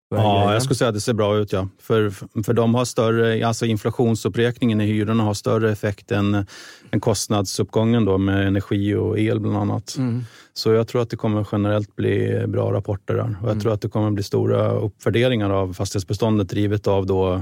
vad 0.10 0.20
är 0.20 0.24
ja, 0.24 0.36
grejen? 0.38 0.54
jag 0.54 0.64
skulle 0.64 0.76
säga 0.76 0.88
att 0.88 0.96
det 0.96 1.02
ser 1.02 1.14
bra 1.14 1.38
ut. 1.38 1.54
ja. 1.54 1.68
För, 1.82 2.10
för 2.44 2.54
de 2.54 2.76
har 2.76 2.86
större, 2.86 3.48
alltså 3.48 3.66
inflationsuppräkningen 3.66 4.82
i 4.82 4.86
hyrorna 4.86 5.24
har 5.24 5.34
större 5.34 5.72
effekt 5.72 6.12
än, 6.12 6.46
än 6.92 7.00
kostnadsuppgången 7.00 8.06
då 8.06 8.18
med 8.18 8.48
energi 8.48 8.96
och 8.96 9.20
el 9.20 9.40
bland 9.40 9.58
annat. 9.58 9.96
Mm. 9.98 10.24
Så 10.54 10.72
jag 10.72 10.88
tror 10.88 11.02
att 11.02 11.10
det 11.10 11.18
kommer 11.18 11.48
generellt 11.52 11.96
bli 11.96 12.44
bra 12.48 12.74
rapporter 12.74 13.14
där. 13.14 13.24
Och 13.24 13.48
jag 13.48 13.52
mm. 13.52 13.60
tror 13.60 13.74
att 13.74 13.82
det 13.82 13.90
kommer 13.90 14.12
bli 14.12 14.24
stora 14.24 14.72
uppvärderingar 14.72 15.50
av 15.50 15.74
fastighetsbeståndet 15.74 16.50
drivet 16.50 16.88
av 16.88 17.06
då 17.06 17.42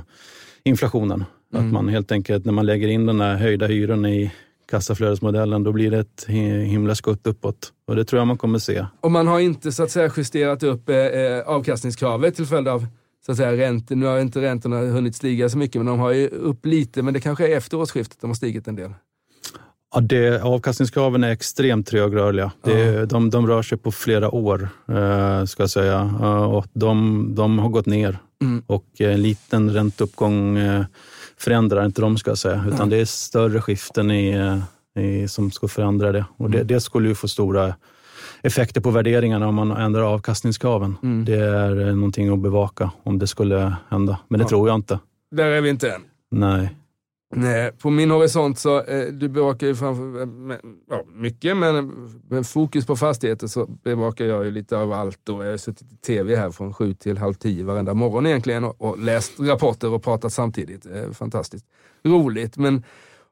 inflationen. 0.64 1.24
Mm. 1.54 1.66
Att 1.66 1.74
man 1.74 1.88
helt 1.88 2.12
enkelt, 2.12 2.46
när 2.46 2.54
man 2.54 2.66
lägger 2.66 2.88
in 2.88 3.06
den 3.06 3.22
här 3.22 3.36
höjda 3.36 3.68
hyran 3.68 4.06
i 4.06 4.32
kassaflödesmodellen, 4.72 5.64
då 5.64 5.72
blir 5.72 5.92
det 5.92 6.00
ett 6.00 6.26
himla 6.28 6.96
skutt 6.96 7.28
uppåt. 7.28 7.74
Och 7.88 7.96
det 7.96 8.06
tror 8.06 8.20
jag 8.20 8.28
man 8.28 8.38
kommer 8.38 8.60
se. 8.60 8.86
Och 9.02 9.12
man 9.12 9.28
har 9.28 9.40
inte 9.40 9.72
så 9.72 9.84
att 9.84 9.92
säga 9.92 10.12
justerat 10.18 10.64
upp 10.64 10.90
eh, 10.90 10.96
eh 10.96 11.40
avkastningskravet 11.48 12.36
till 12.36 12.46
följd 12.46 12.68
av 12.68 12.86
så 13.26 13.32
att 13.32 13.38
säga, 13.38 13.58
räntor. 13.58 13.96
Nu 13.96 14.06
har 14.06 14.20
inte 14.20 14.42
räntorna 14.42 14.78
hunnit 14.78 15.16
stiga 15.16 15.50
så 15.50 15.58
mycket, 15.58 15.76
men 15.76 15.86
de 15.86 16.00
har 16.00 16.12
ju 16.12 16.28
upp 16.28 16.66
lite. 16.66 17.02
Men 17.02 17.14
det 17.14 17.20
kanske 17.20 17.48
är 17.48 17.58
efter 17.58 17.78
årsskiftet 17.78 18.18
de 18.22 18.30
har 18.30 18.36
stigit 18.36 18.68
en 18.68 18.76
del. 18.76 18.94
Ja, 19.94 20.02
det, 20.02 20.42
avkastningskraven 20.42 21.24
är 21.24 21.32
extremt 21.32 21.88
trögrörliga. 21.88 22.52
Det, 22.64 22.80
ja. 22.80 23.06
de, 23.06 23.30
de 23.30 23.48
rör 23.48 23.62
sig 23.62 23.78
på 23.78 23.92
flera 23.92 24.32
år, 24.32 24.70
eh, 24.90 25.46
ska 25.46 25.64
jag 25.64 25.70
säga. 25.70 26.02
Uh, 26.22 26.44
och 26.44 26.66
de, 26.74 27.28
de 27.36 27.60
har 27.60 27.70
gått 27.70 27.86
ner. 27.86 28.18
Mm. 28.42 28.64
Och 28.68 28.86
en 29.02 29.22
liten 29.22 29.74
ränteuppgång 29.74 30.58
eh, 30.58 30.86
förändrar 31.42 31.86
inte 31.86 32.02
dem, 32.02 32.18
ska 32.18 32.32
jag 32.32 32.38
säga. 32.38 32.66
Utan 32.74 32.90
det 32.90 32.98
är 32.98 33.06
större 33.06 33.62
skiften 33.62 34.12
i, 34.12 34.62
i, 35.00 35.28
som 35.28 35.52
ska 35.52 35.68
förändra 35.68 36.12
det. 36.12 36.26
Och 36.38 36.50
det, 36.50 36.58
mm. 36.58 36.68
det 36.68 36.82
skulle 36.82 37.10
ju 37.10 37.16
få 37.16 37.28
stora 37.28 37.76
effekter 38.44 38.82
på 38.82 38.92
värderingarna 38.92 39.48
om 39.48 39.56
man 39.56 39.72
ändrar 39.72 40.02
avkastningskraven. 40.02 40.98
Mm. 41.04 41.26
Det 41.26 41.36
är 41.36 41.94
någonting 41.94 42.34
att 42.34 42.40
bevaka 42.40 42.92
om 43.04 43.20
det 43.20 43.28
skulle 43.28 43.76
hända. 43.90 44.18
Men 44.28 44.40
det 44.40 44.44
ja. 44.44 44.50
tror 44.50 44.68
jag 44.68 44.76
inte. 44.76 45.00
Där 45.32 45.46
är 45.46 45.62
vi 45.62 45.70
inte 45.70 45.92
än. 45.92 46.02
Nej. 46.32 46.76
Nej, 47.34 47.72
på 47.72 47.90
min 47.90 48.12
horisont 48.12 48.60
så, 48.60 48.84
eh, 48.84 49.08
du 49.08 49.30
bevakar 49.30 49.68
ju 49.68 49.76
framför, 49.76 50.22
eh, 50.22 50.58
ja, 50.90 51.04
mycket, 51.14 51.58
men 51.58 51.92
med 52.30 52.48
fokus 52.48 52.86
på 52.86 52.96
fastigheter 52.96 53.48
så 53.48 53.66
bevakar 53.66 54.26
jag 54.26 54.46
ju 54.46 54.52
lite 54.52 54.78
av 54.78 54.94
allt. 54.94 55.30
Och 55.30 55.46
jag 55.46 55.52
har 55.52 55.58
suttit 55.58 55.92
i 55.92 55.96
tv 55.96 56.36
här 56.36 56.52
från 56.52 56.74
sju 56.74 56.94
till 56.94 57.18
halv 57.18 57.34
tio 57.34 57.64
varenda 57.64 57.94
morgon 57.94 58.26
egentligen 58.26 58.64
och, 58.64 58.82
och 58.82 59.00
läst 59.00 59.40
rapporter 59.40 59.94
och 59.94 60.04
pratat 60.04 60.34
samtidigt. 60.34 60.86
Eh, 60.86 61.12
fantastiskt 61.12 61.66
roligt. 62.04 62.58
Men 62.58 62.84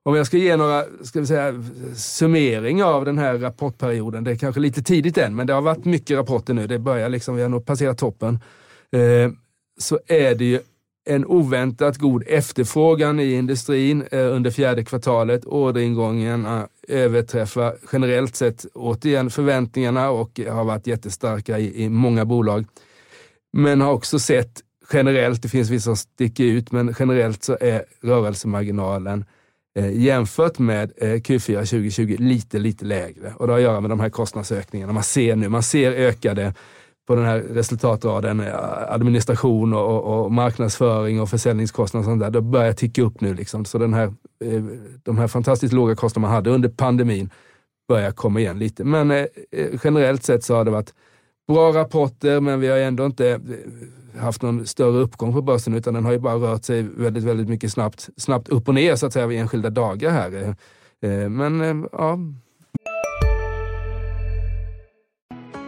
om 0.03 0.15
jag 0.15 0.25
ska 0.25 0.37
ge 0.37 0.57
några 0.57 0.85
ska 1.03 1.19
vi 1.19 1.27
säga, 1.27 1.63
summering 1.95 2.83
av 2.83 3.05
den 3.05 3.17
här 3.17 3.37
rapportperioden, 3.37 4.23
det 4.23 4.31
är 4.31 4.35
kanske 4.35 4.61
lite 4.61 4.83
tidigt 4.83 5.17
än, 5.17 5.35
men 5.35 5.47
det 5.47 5.53
har 5.53 5.61
varit 5.61 5.85
mycket 5.85 6.17
rapporter 6.17 6.53
nu. 6.53 6.67
Det 6.67 6.79
börjar 6.79 7.09
liksom, 7.09 7.35
vi 7.35 7.41
har 7.41 7.49
nog 7.49 7.65
passerat 7.65 7.97
toppen. 7.97 8.39
Eh, 8.91 9.31
så 9.79 9.99
är 10.07 10.35
det 10.35 10.45
ju 10.45 10.59
en 11.09 11.25
oväntat 11.25 11.97
god 11.97 12.23
efterfrågan 12.27 13.19
i 13.19 13.33
industrin 13.33 14.03
eh, 14.11 14.19
under 14.19 14.51
fjärde 14.51 14.83
kvartalet. 14.83 15.45
Orderingången 15.45 16.45
eh, 16.45 16.63
överträffar 16.87 17.75
generellt 17.91 18.35
sett 18.35 18.65
återigen 18.73 19.29
förväntningarna 19.29 20.09
och 20.09 20.39
har 20.49 20.63
varit 20.63 20.87
jättestarka 20.87 21.59
i, 21.59 21.83
i 21.83 21.89
många 21.89 22.25
bolag. 22.25 22.65
Men 23.53 23.81
har 23.81 23.93
också 23.93 24.19
sett 24.19 24.61
generellt, 24.93 25.41
det 25.41 25.49
finns 25.49 25.69
vissa 25.69 25.83
som 25.83 25.95
sticker 25.95 26.43
ut, 26.43 26.71
men 26.71 26.95
generellt 26.99 27.43
så 27.43 27.57
är 27.61 27.83
rörelsemarginalen 28.01 29.25
eh, 29.75 29.91
jämfört 29.91 30.59
med 30.59 30.91
eh, 30.97 31.07
Q4 31.07 31.55
2020 31.55 32.15
lite, 32.19 32.59
lite 32.59 32.85
lägre. 32.85 33.33
Och 33.35 33.47
det 33.47 33.53
har 33.53 33.57
att 33.57 33.63
göra 33.63 33.81
med 33.81 33.89
de 33.89 33.99
här 33.99 34.09
kostnadsökningarna. 34.09 34.93
Man 34.93 35.03
ser 35.03 35.35
nu, 35.35 35.49
man 35.49 35.63
ser 35.63 35.91
ökade 35.91 36.53
på 37.09 37.15
den 37.15 37.25
här 37.25 37.39
resultatraden, 37.39 38.39
eh, 38.39 38.91
administration 38.93 39.73
och, 39.73 40.23
och 40.23 40.31
marknadsföring 40.31 41.21
och 41.21 41.29
försäljningskostnader 41.29 42.01
och 42.01 42.11
sånt 42.11 42.21
där, 42.21 42.29
då 42.29 42.41
börjar 42.41 42.73
ticka 42.73 43.01
upp 43.01 43.21
nu. 43.21 43.33
Liksom. 43.33 43.65
Så 43.65 43.77
den 43.77 43.93
här, 43.93 44.13
eh, 44.45 44.63
de 45.03 45.17
här 45.17 45.27
fantastiskt 45.27 45.73
låga 45.73 45.95
kostnaderna 45.95 46.27
man 46.27 46.35
hade 46.35 46.49
under 46.49 46.69
pandemin 46.69 47.29
börjar 47.87 48.11
komma 48.11 48.39
igen 48.39 48.59
lite. 48.59 48.83
Men 48.83 49.11
eh, 49.11 49.25
eh, 49.51 49.67
generellt 49.83 50.23
sett 50.23 50.43
så 50.43 50.55
har 50.55 50.65
det 50.65 50.71
varit 50.71 50.93
bra 51.47 51.71
rapporter, 51.73 52.39
men 52.39 52.59
vi 52.59 52.67
har 52.67 52.77
ändå 52.77 53.05
inte 53.05 53.39
haft 54.17 54.41
någon 54.41 54.65
större 54.65 54.99
uppgång 54.99 55.33
på 55.33 55.41
börsen, 55.41 55.73
utan 55.73 55.93
den 55.93 56.05
har 56.05 56.11
ju 56.11 56.19
bara 56.19 56.35
rört 56.35 56.63
sig 56.63 56.83
väldigt, 56.83 57.23
väldigt 57.23 57.49
mycket 57.49 57.71
snabbt, 57.71 58.09
snabbt 58.17 58.49
upp 58.49 58.67
och 58.67 58.75
ner 58.75 58.95
så 58.95 59.05
att 59.05 59.13
säga 59.13 59.27
vid 59.27 59.39
enskilda 59.39 59.69
dagar 59.69 60.11
här. 60.11 60.55
Men 61.29 61.87
ja, 61.91 62.19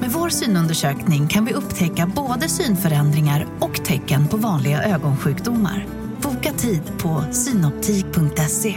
Med 0.00 0.10
vår 0.10 0.28
synundersökning 0.28 1.28
kan 1.28 1.44
vi 1.44 1.54
upptäcka 1.54 2.12
både 2.16 2.48
synförändringar 2.48 3.46
och 3.60 3.84
tecken 3.84 4.28
på 4.28 4.36
vanliga 4.36 4.82
ögonsjukdomar. 4.82 5.86
Boka 6.22 6.52
tid 6.52 6.82
på 6.98 7.24
synoptik.se. 7.32 8.74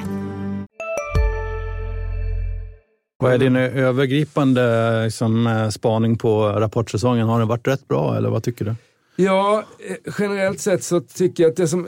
Vad 3.17 3.33
är 3.33 3.37
din 3.37 3.55
övergripande 3.55 5.03
liksom, 5.03 5.47
eh, 5.47 5.69
spaning 5.69 6.17
på 6.17 6.49
rapportsäsongen? 6.49 7.27
Har 7.27 7.39
den 7.39 7.47
varit 7.47 7.67
rätt 7.67 7.87
bra 7.87 8.17
eller 8.17 8.29
vad 8.29 8.43
tycker 8.43 8.65
du? 8.65 8.75
Ja, 9.15 9.63
eh, 9.89 10.13
generellt 10.19 10.59
sett 10.59 10.83
så 10.83 11.01
tycker 11.01 11.43
jag 11.43 11.49
att 11.49 11.57
det 11.57 11.67
som 11.67 11.87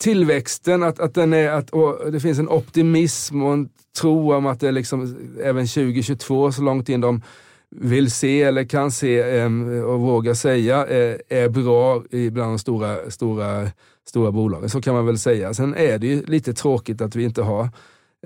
tillväxten, 0.00 0.82
att, 0.82 1.00
att 1.00 1.14
den 1.14 1.32
är, 1.32 1.50
att 1.50 1.70
det 2.12 2.20
finns 2.20 2.38
en 2.38 2.48
optimism 2.48 3.42
och 3.42 3.52
en 3.52 3.68
tro 4.00 4.34
om 4.34 4.46
att 4.46 4.60
det 4.60 4.72
liksom, 4.72 5.16
även 5.42 5.66
2022, 5.66 6.52
så 6.52 6.62
långt 6.62 6.88
in 6.88 7.00
de 7.00 7.22
vill 7.70 8.10
se 8.10 8.42
eller 8.42 8.64
kan 8.64 8.90
se 8.90 9.38
eh, 9.38 9.50
och 9.84 10.00
våga 10.00 10.34
säga 10.34 10.86
eh, 10.86 11.16
är 11.28 11.48
bra 11.48 12.02
bland 12.10 12.50
de 12.50 12.58
stora, 12.58 13.10
stora, 13.10 13.70
stora 14.08 14.32
bolagen. 14.32 14.70
Så 14.70 14.82
kan 14.82 14.94
man 14.94 15.06
väl 15.06 15.18
säga. 15.18 15.54
Sen 15.54 15.74
är 15.74 15.98
det 15.98 16.06
ju 16.06 16.22
lite 16.22 16.54
tråkigt 16.54 17.00
att 17.00 17.16
vi 17.16 17.24
inte 17.24 17.42
har 17.42 17.68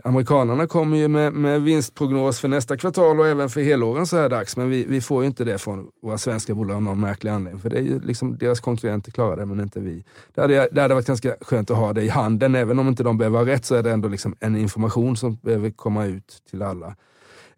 Amerikanerna 0.05 0.67
kommer 0.67 0.97
ju 0.97 1.09
med, 1.09 1.33
med 1.33 1.63
vinstprognos 1.63 2.41
för 2.41 2.49
nästa 2.49 2.77
kvartal 2.77 3.21
och 3.21 3.27
även 3.27 3.49
för 3.49 3.61
helåren 3.61 4.07
så 4.07 4.17
här 4.17 4.29
dags, 4.29 4.57
men 4.57 4.71
vi, 4.71 4.85
vi 4.85 5.01
får 5.01 5.23
ju 5.23 5.27
inte 5.27 5.45
det 5.45 5.59
från 5.59 5.89
våra 6.03 6.19
svenska 6.19 6.55
bolag 6.55 6.77
av 6.77 6.83
någon 6.83 7.01
märklig 7.01 7.31
anledning. 7.31 7.63
För 7.63 7.71
det 7.71 7.77
är 7.77 7.83
ju 7.83 8.01
liksom 8.01 8.39
deras 8.39 8.61
konkurrenter 8.61 9.13
klarar 9.13 9.37
det, 9.37 9.47
men 9.47 9.61
inte 9.61 9.81
vi. 9.81 10.05
Det 10.35 10.41
hade, 10.41 10.69
det 10.73 10.83
hade 10.83 10.95
varit 10.95 11.07
ganska 11.07 11.37
skönt 11.41 11.71
att 11.71 11.77
ha 11.77 11.93
det 11.93 12.03
i 12.03 12.09
handen, 12.09 12.55
även 12.55 12.79
om 12.79 12.89
inte 12.89 13.03
de 13.03 13.19
behöver 13.19 13.39
ha 13.39 13.47
rätt 13.47 13.65
så 13.65 13.75
är 13.75 13.83
det 13.83 13.91
ändå 13.91 14.09
liksom 14.09 14.37
en 14.41 14.57
information 14.57 15.17
som 15.17 15.35
behöver 15.43 15.71
komma 15.71 16.07
ut 16.07 16.43
till 16.51 16.63
alla. 16.63 16.97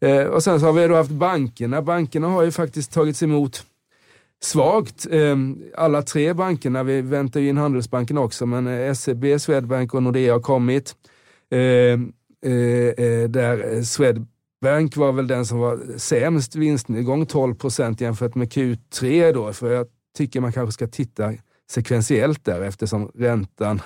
Eh, 0.02 0.26
och 0.26 0.42
sen 0.42 0.60
så 0.60 0.66
har 0.66 0.72
vi 0.72 0.86
då 0.86 0.94
haft 0.94 1.10
bankerna. 1.10 1.82
Bankerna 1.82 2.28
har 2.28 2.42
ju 2.42 2.50
faktiskt 2.50 2.92
tagits 2.92 3.22
emot 3.22 3.64
svagt. 4.42 5.06
Eh, 5.10 5.36
alla 5.76 6.02
tre 6.02 6.32
bankerna, 6.32 6.82
vi 6.82 7.00
väntar 7.00 7.40
ju 7.40 7.48
in 7.48 7.56
Handelsbanken 7.56 8.18
också, 8.18 8.46
men 8.46 8.66
eh, 8.66 8.94
SEB, 8.94 9.40
Swedbank 9.40 9.94
och 9.94 10.02
Nordea 10.02 10.32
har 10.32 10.40
kommit. 10.40 10.94
Eh, 11.50 11.58
eh, 11.58 12.88
eh, 13.06 13.28
där 13.28 13.82
Swedbank 13.82 14.96
var 14.96 15.12
väl 15.12 15.26
den 15.26 15.46
som 15.46 15.58
var 15.58 15.98
sämst 15.98 16.56
vinstnedgång, 16.56 17.26
12 17.26 17.54
procent 17.54 18.00
jämfört 18.00 18.34
med 18.34 18.52
Q3 18.52 19.32
då, 19.32 19.52
för 19.52 19.70
jag 19.70 19.86
tycker 20.16 20.40
man 20.40 20.52
kanske 20.52 20.72
ska 20.72 20.86
titta 20.86 21.32
sekventiellt 21.70 22.44
där 22.44 22.62
eftersom 22.62 23.10
räntan 23.14 23.80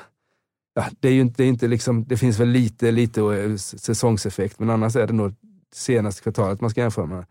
Ja, 0.79 0.87
det, 1.01 1.09
är 1.09 1.13
ju 1.13 1.21
inte, 1.21 1.43
det, 1.43 1.47
är 1.47 1.49
inte 1.49 1.69
liksom, 1.69 2.05
det 2.05 2.17
finns 2.17 2.41
väl 2.41 2.49
lite, 2.49 2.91
lite 2.91 3.21
eh, 3.21 3.57
säsongseffekt, 3.57 4.59
men 4.59 4.71
annars 4.71 4.97
är 4.97 5.07
det 5.07 5.13
nog 5.13 5.35
senaste 5.77 6.23
kvartalet 6.23 6.61
man 6.61 6.71
ska 6.71 6.81
jämföra 6.81 7.07
med. 7.07 7.25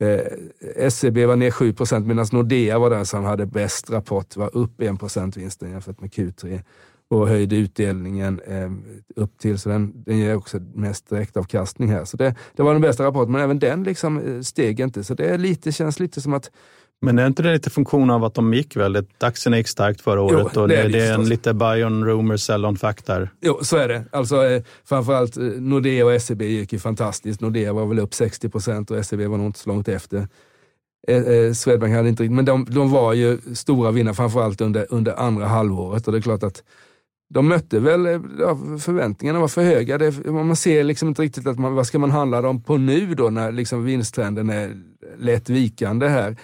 Eh, 0.00 0.90
SEB 0.90 1.18
var 1.18 1.36
ner 1.36 1.50
7% 1.50 2.06
medan 2.06 2.26
Nordea 2.32 2.78
var 2.78 2.90
den 2.90 3.06
som 3.06 3.24
hade 3.24 3.46
bäst 3.46 3.90
rapport, 3.90 4.36
var 4.36 4.56
upp 4.56 4.80
1 4.80 5.36
vinsten 5.36 5.70
jämfört 5.70 6.00
med 6.00 6.10
Q3 6.10 6.62
och 7.08 7.28
höjde 7.28 7.56
utdelningen 7.56 8.40
eh, 8.40 8.70
upp 9.16 9.38
till, 9.38 9.58
så 9.58 9.68
den, 9.68 10.02
den 10.02 10.18
ger 10.18 10.36
också 10.36 10.58
mest 10.74 11.08
direktavkastning 11.08 11.88
här. 11.88 12.04
Så 12.04 12.16
det, 12.16 12.34
det 12.56 12.62
var 12.62 12.72
den 12.72 12.82
bästa 12.82 13.04
rapporten, 13.04 13.32
men 13.32 13.40
även 13.40 13.58
den 13.58 13.84
liksom 13.84 14.18
eh, 14.18 14.40
steg 14.40 14.80
inte. 14.80 15.04
Så 15.04 15.14
det 15.14 15.24
är 15.24 15.38
lite, 15.38 15.72
känns 15.72 16.00
lite 16.00 16.20
som 16.20 16.34
att 16.34 16.50
men 17.00 17.18
är 17.18 17.26
inte 17.26 17.42
det 17.42 17.52
lite 17.52 17.70
funktion 17.70 18.10
av 18.10 18.24
att 18.24 18.34
de 18.34 18.54
gick 18.54 18.76
väldigt... 18.76 19.22
Aktierna 19.22 19.56
gick 19.56 19.68
starkt 19.68 20.00
förra 20.00 20.22
året 20.22 20.50
jo, 20.54 20.60
och 20.60 20.68
det, 20.68 20.76
är, 20.76 20.88
det 20.88 21.06
är 21.06 21.14
en 21.14 21.28
lite 21.28 21.54
buy 21.54 21.84
on 21.84 22.04
rumor, 22.04 22.36
sell 22.36 22.64
on 22.64 22.76
fact 22.76 23.06
där. 23.06 23.30
Jo, 23.40 23.58
så 23.62 23.76
är 23.76 23.88
det. 23.88 24.04
Alltså, 24.12 24.46
eh, 24.46 24.62
framförallt 24.84 25.36
eh, 25.36 25.42
Nordea 25.44 26.06
och 26.06 26.22
SEB 26.22 26.42
gick 26.42 26.72
ju 26.72 26.78
fantastiskt. 26.78 27.40
Nordea 27.40 27.72
var 27.72 27.86
väl 27.86 27.98
upp 27.98 28.14
60 28.14 28.48
procent 28.48 28.90
och 28.90 29.06
SEB 29.06 29.20
var 29.20 29.38
nog 29.38 29.46
inte 29.46 29.58
så 29.58 29.68
långt 29.68 29.88
efter. 29.88 30.28
Eh, 31.08 31.22
eh, 31.22 31.52
Swedbank 31.52 31.94
hade 31.94 32.08
inte 32.08 32.22
riktigt, 32.22 32.36
men 32.36 32.44
de, 32.44 32.66
de 32.70 32.90
var 32.90 33.12
ju 33.12 33.38
stora 33.54 33.90
vinnare 33.90 34.14
framförallt 34.14 34.60
under, 34.60 34.86
under 34.90 35.20
andra 35.20 35.46
halvåret 35.46 36.06
och 36.06 36.12
det 36.12 36.18
är 36.18 36.22
klart 36.22 36.42
att 36.42 36.62
de 37.34 37.48
mötte 37.48 37.80
väl, 37.80 38.06
eh, 38.06 38.20
ja, 38.38 38.58
förväntningarna 38.80 39.40
var 39.40 39.48
för 39.48 39.62
höga. 39.62 39.98
Det, 39.98 40.30
man 40.30 40.56
ser 40.56 40.84
liksom 40.84 41.08
inte 41.08 41.22
riktigt 41.22 41.46
att 41.46 41.58
man, 41.58 41.74
vad 41.74 41.86
ska 41.86 41.98
man 41.98 42.10
handla 42.10 42.42
dem 42.42 42.62
på 42.62 42.76
nu 42.76 43.14
då 43.14 43.30
när 43.30 43.52
liksom 43.52 43.84
vinsttrenden 43.84 44.50
är 44.50 44.76
lätt 45.18 45.50
vikande 45.50 46.08
här. 46.08 46.36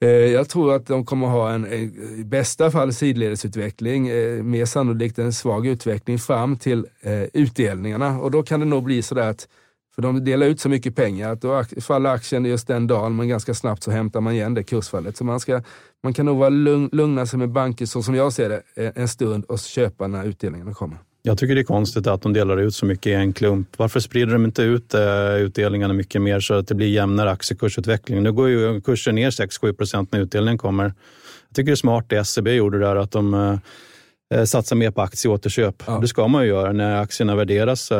Eh, 0.00 0.08
jag 0.08 0.48
tror 0.48 0.74
att 0.74 0.86
de 0.86 1.04
kommer 1.04 1.26
ha 1.26 1.50
en, 1.50 1.66
eh, 1.66 1.80
i 2.20 2.24
bästa 2.24 2.70
fall 2.70 2.92
sidledesutveckling, 2.92 4.08
eh, 4.08 4.42
mer 4.42 4.64
sannolikt 4.64 5.18
en 5.18 5.32
svag 5.32 5.66
utveckling 5.66 6.18
fram 6.18 6.56
till 6.56 6.86
utdelningarna. 7.32 8.20
Och 8.20 8.30
då 8.30 8.42
kan 8.42 8.60
det 8.60 8.66
nog 8.66 8.84
bli 8.84 9.02
sådär 9.02 9.30
att, 9.30 9.48
för 9.94 10.02
de 10.02 10.24
delar 10.24 10.46
ut 10.46 10.60
så 10.60 10.68
mycket 10.68 10.96
pengar, 10.96 11.32
att 11.32 11.40
då 11.40 11.64
faller 11.80 12.10
aktien 12.10 12.44
just 12.44 12.68
den 12.68 12.86
dagen, 12.86 13.16
men 13.16 13.28
ganska 13.28 13.54
snabbt 13.54 13.82
så 13.82 13.90
hämtar 13.90 14.20
man 14.20 14.32
igen 14.32 14.54
det 14.54 14.62
kursfallet. 14.62 15.16
Så 15.16 15.24
man, 15.24 15.40
ska, 15.40 15.62
man 16.02 16.14
kan 16.14 16.26
nog 16.26 16.38
vara 16.38 16.48
lugn, 16.48 16.88
lugna 16.92 17.26
sig 17.26 17.38
med 17.38 17.50
banker, 17.50 17.86
så 17.86 18.02
som 18.02 18.14
jag 18.14 18.32
ser 18.32 18.48
det, 18.48 18.62
en 18.94 19.08
stund 19.08 19.44
och 19.44 19.58
köpa 19.58 20.06
när 20.06 20.24
utdelningarna 20.24 20.74
kommer. 20.74 20.98
Jag 21.26 21.38
tycker 21.38 21.54
det 21.54 21.60
är 21.60 21.64
konstigt 21.64 22.06
att 22.06 22.22
de 22.22 22.32
delar 22.32 22.56
ut 22.56 22.74
så 22.74 22.86
mycket 22.86 23.06
i 23.06 23.12
en 23.12 23.32
klump. 23.32 23.68
Varför 23.76 24.00
sprider 24.00 24.32
de 24.32 24.44
inte 24.44 24.62
ut 24.62 24.94
uh, 24.94 25.36
utdelningarna 25.36 25.94
mycket 25.94 26.22
mer 26.22 26.40
så 26.40 26.54
att 26.54 26.68
det 26.68 26.74
blir 26.74 26.88
jämnare 26.88 27.30
aktiekursutveckling? 27.30 28.22
Nu 28.22 28.32
går 28.32 28.48
ju 28.48 28.80
kursen 28.80 29.14
ner 29.14 29.30
6-7 29.30 29.72
procent 29.72 30.12
när 30.12 30.20
utdelningen 30.20 30.58
kommer. 30.58 30.84
Jag 30.84 31.56
tycker 31.56 31.66
det 31.66 31.72
är 31.72 31.76
smart 31.76 32.04
det 32.08 32.24
SEB 32.24 32.48
gjorde 32.48 32.78
där, 32.78 32.96
att 32.96 33.10
de 33.10 33.34
uh, 33.34 34.44
satsar 34.44 34.76
mer 34.76 34.90
på 34.90 35.02
aktieåterköp. 35.02 35.82
Ja. 35.86 35.98
Det 35.98 36.08
ska 36.08 36.28
man 36.28 36.42
ju 36.42 36.48
göra 36.48 36.72
när 36.72 36.96
aktierna 36.96 37.36
värderas 37.36 37.92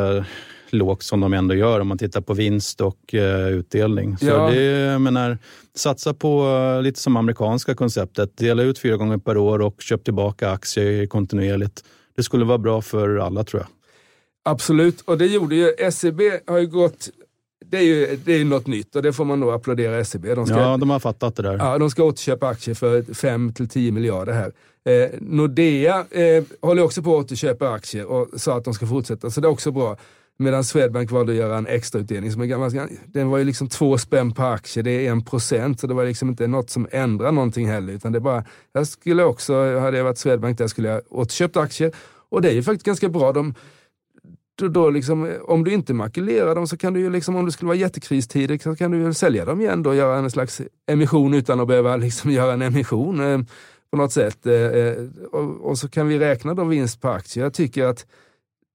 lågt 0.71 1.03
som 1.03 1.21
de 1.21 1.35
ändå 1.35 1.55
gör 1.55 1.81
om 1.81 1.89
man 1.89 1.99
tittar 1.99 2.21
på 2.21 2.35
vinst 2.35 2.81
och 2.81 3.15
utdelning. 3.51 4.19
Så 4.19 4.27
ja. 4.27 4.51
det, 4.51 4.99
menar, 4.99 5.39
satsa 5.75 6.15
på 6.15 6.47
lite 6.83 7.01
som 7.01 7.17
amerikanska 7.17 7.75
konceptet. 7.75 8.37
Dela 8.37 8.63
ut 8.63 8.79
fyra 8.79 8.97
gånger 8.97 9.19
per 9.19 9.37
år 9.37 9.59
och 9.59 9.77
köp 9.81 10.05
tillbaka 10.05 10.51
aktier 10.51 11.07
kontinuerligt 11.07 11.83
det 12.17 12.23
skulle 12.23 12.45
vara 12.45 12.59
bra 12.59 12.83
för 12.83 13.17
alla 13.17 13.45
tror 13.45 13.63
jag. 13.63 13.69
Absolut, 14.53 15.01
och 15.01 15.19
det 15.19 15.27
gjorde 15.27 15.55
ju 15.55 15.91
SEB 15.91 16.21
har 16.47 16.59
ju 16.59 16.67
gått 16.67 17.11
det 17.71 17.79
är 17.79 17.83
ju 17.83 18.19
det 18.25 18.33
är 18.33 18.45
något 18.45 18.67
nytt 18.67 18.97
och 18.97 19.03
det 19.03 19.13
får 19.13 19.25
man 19.25 19.41
nog 19.41 19.51
applådera 19.51 20.05
SEB. 20.05 20.23
De 20.25 20.47
ska, 20.47 20.59
ja, 20.59 20.77
de 20.77 20.91
har 20.91 20.99
fattat 20.99 21.37
det 21.37 21.43
där. 21.43 21.57
Ja, 21.57 21.79
de 21.79 21.91
ska 21.91 22.05
återköpa 22.05 22.49
aktier 22.49 22.75
för 22.75 23.03
5-10 23.03 23.91
miljarder 23.91 24.33
här. 24.33 24.53
Eh, 24.85 25.11
Nordea 25.21 26.05
eh, 26.11 26.45
håller 26.61 26.83
också 26.83 27.03
på 27.03 27.19
att 27.19 27.25
återköpa 27.25 27.71
aktier 27.71 28.05
och 28.07 28.41
sa 28.41 28.57
att 28.57 28.65
de 28.65 28.75
ska 28.75 28.87
fortsätta, 28.87 29.31
så 29.31 29.41
det 29.41 29.49
är 29.49 29.51
också 29.51 29.71
bra. 29.71 29.97
Medan 30.39 30.65
Swedbank 30.65 31.11
valde 31.11 31.33
att 31.33 31.39
göra 31.39 31.59
en 31.59 31.67
extrautdelning 31.67 32.33
som 32.33 32.43
är 32.43 32.47
ganska, 32.47 32.89
den 33.07 33.29
var 33.29 33.39
ju 33.39 33.45
liksom 33.45 33.69
två 33.69 33.99
spänn 33.99 34.33
per 34.33 34.51
aktie, 34.51 34.83
det 34.83 35.07
är 35.07 35.11
en 35.11 35.25
procent, 35.25 35.81
så 35.81 35.87
det 35.87 35.95
var 35.95 36.05
liksom 36.05 36.29
inte 36.29 36.47
något 36.47 36.71
som 36.71 36.89
ändrar 36.91 37.33
någonting 37.33 37.69
heller. 37.69 37.93
Utan 37.93 38.13
det 38.13 38.21
bara, 38.21 38.45
jag 38.73 38.87
skulle 38.87 39.25
också, 39.25 39.79
hade 39.79 39.97
jag 39.97 40.05
varit 40.05 40.19
Swedbank 40.19 40.59
där 40.59 40.67
skulle 40.67 40.89
jag 40.89 41.03
återköpt 41.09 41.57
aktier. 41.57 41.93
Och 42.29 42.43
det 42.43 42.49
är 42.49 42.55
ju 42.55 42.63
faktiskt 42.63 42.87
ganska 42.87 43.09
bra. 43.09 43.33
De, 43.33 43.55
då, 44.55 44.69
då 44.69 44.91
liksom, 44.91 45.33
om 45.43 45.65
du 45.65 45.73
inte 45.73 45.95
makulerar 45.95 46.55
dem 46.55 46.67
så 46.67 46.77
kan 46.77 46.93
du 46.93 47.01
ju, 47.01 47.11
liksom, 47.11 47.37
om 47.37 47.47
det 47.47 47.53
skulle 47.53 47.67
vara 47.67 47.79
jättekristider, 47.79 48.59
så 48.59 48.77
kan 48.77 48.91
du 48.91 48.99
ju 48.99 49.15
sälja 49.15 49.45
dem 49.45 49.61
igen 49.61 49.83
då 49.83 49.91
och 49.91 49.97
göra 49.97 50.19
en 50.19 50.31
slags 50.31 50.61
emission 50.87 51.35
utan 51.35 51.61
att 51.61 51.69
behöva 51.69 51.97
liksom 51.97 52.31
göra 52.31 52.53
en 52.53 52.63
emission 52.63 53.21
eh, 53.21 53.41
på 53.91 53.97
något 53.97 54.13
sätt. 54.13 54.47
Eh, 54.47 54.55
eh 54.55 54.97
och, 55.33 55.71
och, 55.71 55.79
så 55.79 55.89
kan 55.89 56.09
vi 56.09 56.19
räkna 56.19 56.55
då 56.55 56.65
vinst 56.65 57.01
på 57.01 57.09
aktier. 57.09 57.45
Jag 57.45 57.55
tycker 57.55 57.85
att 57.85 58.07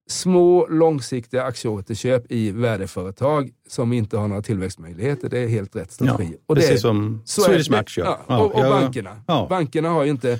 små 0.09 0.67
långsiktiga 0.67 1.43
aktieåterköp 1.43 2.31
i 2.31 2.51
värdeföretag 2.51 3.51
som 3.67 3.93
inte 3.93 4.17
har 4.17 4.27
några 4.27 4.41
tillväxtmöjligheter, 4.41 5.29
det 5.29 5.39
är 5.39 5.47
helt 5.47 5.75
rätt 5.75 5.91
strategi. 5.91 6.29
Ja, 6.31 6.37
och 6.45 6.55
det 6.55 6.61
precis 6.61 6.81
som 6.81 7.21
Swedish 7.25 7.71
Match 7.71 7.97
gör. 7.97 8.17
Ja, 8.27 8.39
och, 8.39 8.55
och 8.55 8.61
bankerna. 8.61 9.21
Ja. 9.27 9.47
Bankerna 9.49 9.89
har 9.89 10.05
inte 10.05 10.39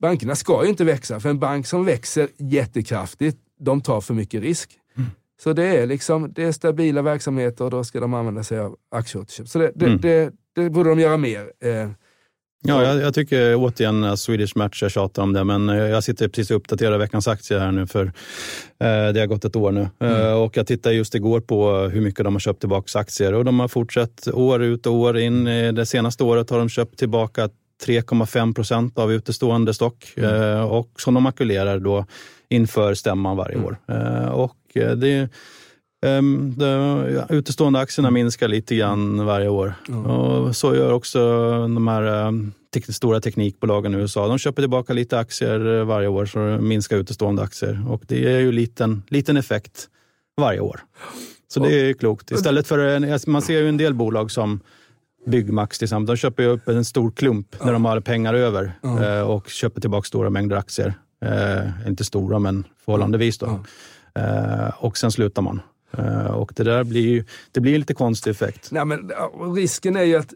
Bankerna 0.00 0.34
ska 0.34 0.64
ju 0.64 0.70
inte 0.70 0.84
växa, 0.84 1.20
för 1.20 1.28
en 1.28 1.38
bank 1.38 1.66
som 1.66 1.84
växer 1.84 2.28
jättekraftigt, 2.36 3.38
de 3.60 3.80
tar 3.80 4.00
för 4.00 4.14
mycket 4.14 4.42
risk. 4.42 4.70
Mm. 4.96 5.10
Så 5.42 5.52
det 5.52 5.64
är, 5.64 5.86
liksom, 5.86 6.32
det 6.32 6.44
är 6.44 6.52
stabila 6.52 7.02
verksamheter 7.02 7.64
och 7.64 7.70
då 7.70 7.84
ska 7.84 8.00
de 8.00 8.14
använda 8.14 8.42
sig 8.42 8.58
av 8.58 8.76
aktieåterköp. 8.90 9.48
Så 9.48 9.58
det, 9.58 9.72
det, 9.74 9.86
mm. 9.86 10.00
det, 10.00 10.32
det 10.54 10.70
borde 10.70 10.88
de 10.88 11.00
göra 11.00 11.16
mer. 11.16 11.52
Eh, 11.60 11.90
Ja, 12.68 12.82
jag, 12.82 13.00
jag, 13.00 13.14
tycker 13.14 13.54
återigen 13.54 14.04
att 14.04 14.18
Swedish 14.18 14.56
Match, 14.56 14.82
jag 14.82 14.90
tjatar 14.90 15.22
om 15.22 15.32
det, 15.32 15.44
men 15.44 15.68
eh, 15.68 15.76
jag 15.76 16.04
sitter 16.04 16.28
precis 16.28 16.50
och 16.50 16.56
uppdaterar 16.56 16.98
veckans 16.98 17.28
aktier 17.28 17.58
här 17.58 17.72
nu 17.72 17.86
för 17.86 18.04
eh, 18.04 19.12
det 19.14 19.20
har 19.20 19.26
gått 19.26 19.44
ett 19.44 19.56
år 19.56 19.72
nu. 19.72 19.88
Mm. 19.98 20.20
Eh, 20.20 20.32
och 20.32 20.56
jag 20.56 20.66
tittade 20.66 20.94
just 20.94 21.14
igår 21.14 21.40
på 21.40 21.78
hur 21.78 22.00
mycket 22.00 22.24
de 22.24 22.34
har 22.34 22.40
köpt 22.40 22.60
tillbaka 22.60 22.98
aktier 22.98 23.34
och 23.34 23.44
de 23.44 23.60
har 23.60 23.68
fortsatt 23.68 24.28
år 24.32 24.62
ut 24.62 24.86
och 24.86 24.94
år 24.94 25.18
in. 25.18 25.44
Det 25.44 25.86
senaste 25.86 26.24
året 26.24 26.50
har 26.50 26.58
de 26.58 26.68
köpt 26.68 26.98
tillbaka 26.98 27.48
3,5 27.84 28.54
procent 28.54 28.98
av 28.98 29.12
utestående 29.12 29.74
stock 29.74 30.12
mm. 30.16 30.42
Eh, 30.42 30.62
och 30.62 31.00
som 31.00 31.14
de 31.14 31.22
makulerar 31.22 31.78
då 31.78 32.04
inför 32.48 32.94
stämman 32.94 33.36
varje 33.36 33.54
mm. 33.54 33.66
år. 33.66 33.76
Eh, 33.88 34.28
och 34.28 34.56
det 34.74 35.28
Um, 36.02 36.54
de 36.56 37.26
utestående 37.28 37.78
aktierna 37.78 38.10
minskar 38.10 38.48
lite 38.48 38.76
grann 38.76 39.26
varje 39.26 39.48
år. 39.48 39.74
Mm. 39.88 40.06
Och 40.06 40.56
så 40.56 40.74
gör 40.74 40.92
också 40.92 41.18
de 41.60 41.88
här 41.88 42.26
um, 42.26 42.52
te 42.70 42.92
stora 42.92 43.20
teknikbolagen 43.20 43.94
i 43.94 43.96
USA. 43.96 44.28
De 44.28 44.38
köper 44.38 44.62
tillbaka 44.62 44.92
lite 44.92 45.18
aktier 45.18 45.84
varje 45.84 46.08
år 46.08 46.26
så 46.26 46.38
minskar 46.38 46.96
utestående 46.96 47.42
aktier. 47.42 47.84
Och 47.88 48.02
det 48.06 48.32
är 48.32 48.38
ju 48.38 48.52
liten, 48.52 49.02
liten 49.08 49.36
effekt 49.36 49.88
varje 50.36 50.60
år. 50.60 50.80
Så 51.48 51.60
det 51.60 51.74
är 51.74 51.92
klokt. 51.92 52.30
Istället 52.30 52.66
för, 52.66 53.30
man 53.30 53.42
ser 53.42 53.60
ju 53.60 53.68
en 53.68 53.76
del 53.76 53.94
bolag 53.94 54.30
som 54.30 54.60
Byggmax 55.26 55.78
till 55.78 55.86
exempel. 55.86 56.06
De 56.06 56.16
köper 56.16 56.42
ju 56.42 56.48
upp 56.48 56.68
en 56.68 56.84
stor 56.84 57.10
klump 57.10 57.64
när 57.64 57.72
de 57.72 57.84
har 57.84 58.00
pengar 58.00 58.34
över 58.34 58.72
mm. 58.82 59.26
och 59.26 59.48
köper 59.48 59.80
tillbaka 59.80 60.06
stora 60.06 60.30
mängder 60.30 60.56
aktier. 60.56 60.94
Eh, 61.24 61.88
inte 61.88 62.04
stora, 62.04 62.38
men 62.38 62.64
förhållandevis. 62.84 63.38
Då. 63.38 63.64
Eh, 64.14 64.68
och 64.78 64.98
sen 64.98 65.12
slutar 65.12 65.42
man. 65.42 65.60
Eh, 65.90 66.26
och 66.26 66.52
det 66.56 66.64
där 66.64 66.84
blir 66.84 67.08
ju 67.08 67.24
det 67.52 67.60
blir 67.60 67.74
en 67.74 67.80
lite 67.80 67.94
konstig 67.94 68.30
effekt. 68.30 68.68
Nej, 68.70 68.84
men, 68.84 69.12
risken 69.54 69.96
är 69.96 70.02
ju 70.02 70.16
att, 70.16 70.34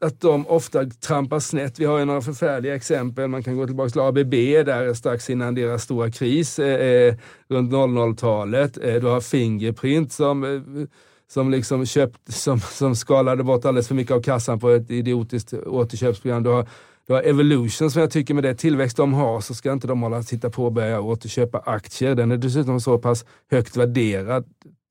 att 0.00 0.20
de 0.20 0.46
ofta 0.46 0.84
trampar 0.84 1.40
snett. 1.40 1.78
Vi 1.78 1.84
har 1.84 1.98
ju 1.98 2.04
några 2.04 2.20
förfärliga 2.20 2.74
exempel. 2.74 3.28
Man 3.28 3.42
kan 3.42 3.56
gå 3.56 3.66
tillbaka 3.66 3.90
till 3.90 4.00
ABB 4.00 4.34
där 4.66 4.94
strax 4.94 5.30
innan 5.30 5.54
deras 5.54 5.82
stora 5.82 6.10
kris 6.10 6.58
eh, 6.58 6.80
eh 6.80 7.14
runt 7.48 7.72
00-talet. 7.72 8.78
Eh, 8.82 8.94
du 8.94 9.06
har 9.06 9.20
Fingerprint 9.20 10.12
som 10.12 10.44
eh, 10.44 10.86
som 11.32 11.50
liksom 11.50 11.86
köpt, 11.86 12.32
som, 12.32 12.60
som 12.60 12.96
skalade 12.96 13.42
bort 13.42 13.64
alldeles 13.64 13.88
för 13.88 13.94
mycket 13.94 14.16
av 14.16 14.22
kassan 14.22 14.60
på 14.60 14.70
ett 14.70 14.90
idiotiskt 14.90 15.52
återköpsprogram. 15.52 16.42
Du 16.42 16.50
har, 16.50 16.68
du 17.10 17.14
har 17.14 17.22
Evolution 17.22 17.90
som 17.90 18.00
jag 18.00 18.10
tycker 18.10 18.34
med 18.34 18.44
det 18.44 18.54
tillväxt 18.54 18.96
de 18.96 19.14
har 19.14 19.40
så 19.40 19.54
ska 19.54 19.72
inte 19.72 19.86
de 19.86 20.02
hålla 20.02 20.22
sitta 20.22 20.50
på 20.50 20.64
och 20.64 20.72
börja 20.72 21.00
återköpa 21.00 21.58
aktier. 21.58 22.14
Den 22.14 22.30
är 22.32 22.36
dessutom 22.36 22.80
så 22.80 22.98
pass 22.98 23.24
högt 23.50 23.76
värderad 23.76 24.44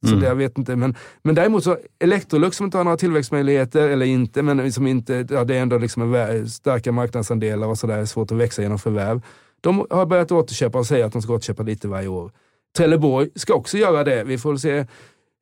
så 0.04 0.08
mm. 0.08 0.20
det, 0.20 0.28
jag 0.28 0.36
vet 0.36 0.58
inte. 0.58 0.76
Men, 0.76 0.96
men 1.22 1.36
däremot 1.36 1.64
så 1.64 1.78
Electrolux 2.00 2.58
som 2.58 2.66
inte 2.66 2.78
har 2.78 2.84
några 2.84 2.98
tillväxtmöjligheter, 2.98 3.90
eller 3.90 4.06
inte, 4.06 4.42
men 4.42 4.74
som 4.74 4.88
inte, 4.88 5.28
ja, 5.30 5.44
det 5.44 5.56
är 5.56 5.62
ändå 5.62 5.78
liksom 5.78 6.14
en 6.14 6.50
starka 6.50 6.92
marknadsandelar 6.92 7.68
och 7.68 7.78
sådär, 7.78 8.06
svårt 8.06 8.32
att 8.32 8.38
växa 8.38 8.62
genom 8.62 8.80
förvärv. 8.80 9.22
De 9.62 9.86
har 9.90 10.06
börjat 10.06 10.32
återköpa 10.32 10.80
och 10.80 10.86
säger 10.86 11.06
att 11.06 11.14
de 11.14 11.22
ska 11.22 11.34
återköpa 11.34 11.64
lite 11.64 11.88
varje 11.88 12.08
år. 12.08 12.32
Trelleborg 12.78 13.30
ska 13.36 13.54
också 13.54 13.78
göra 13.78 14.04
det. 14.04 14.24
Vi 14.24 14.38
får 14.38 14.58
se 14.58 14.86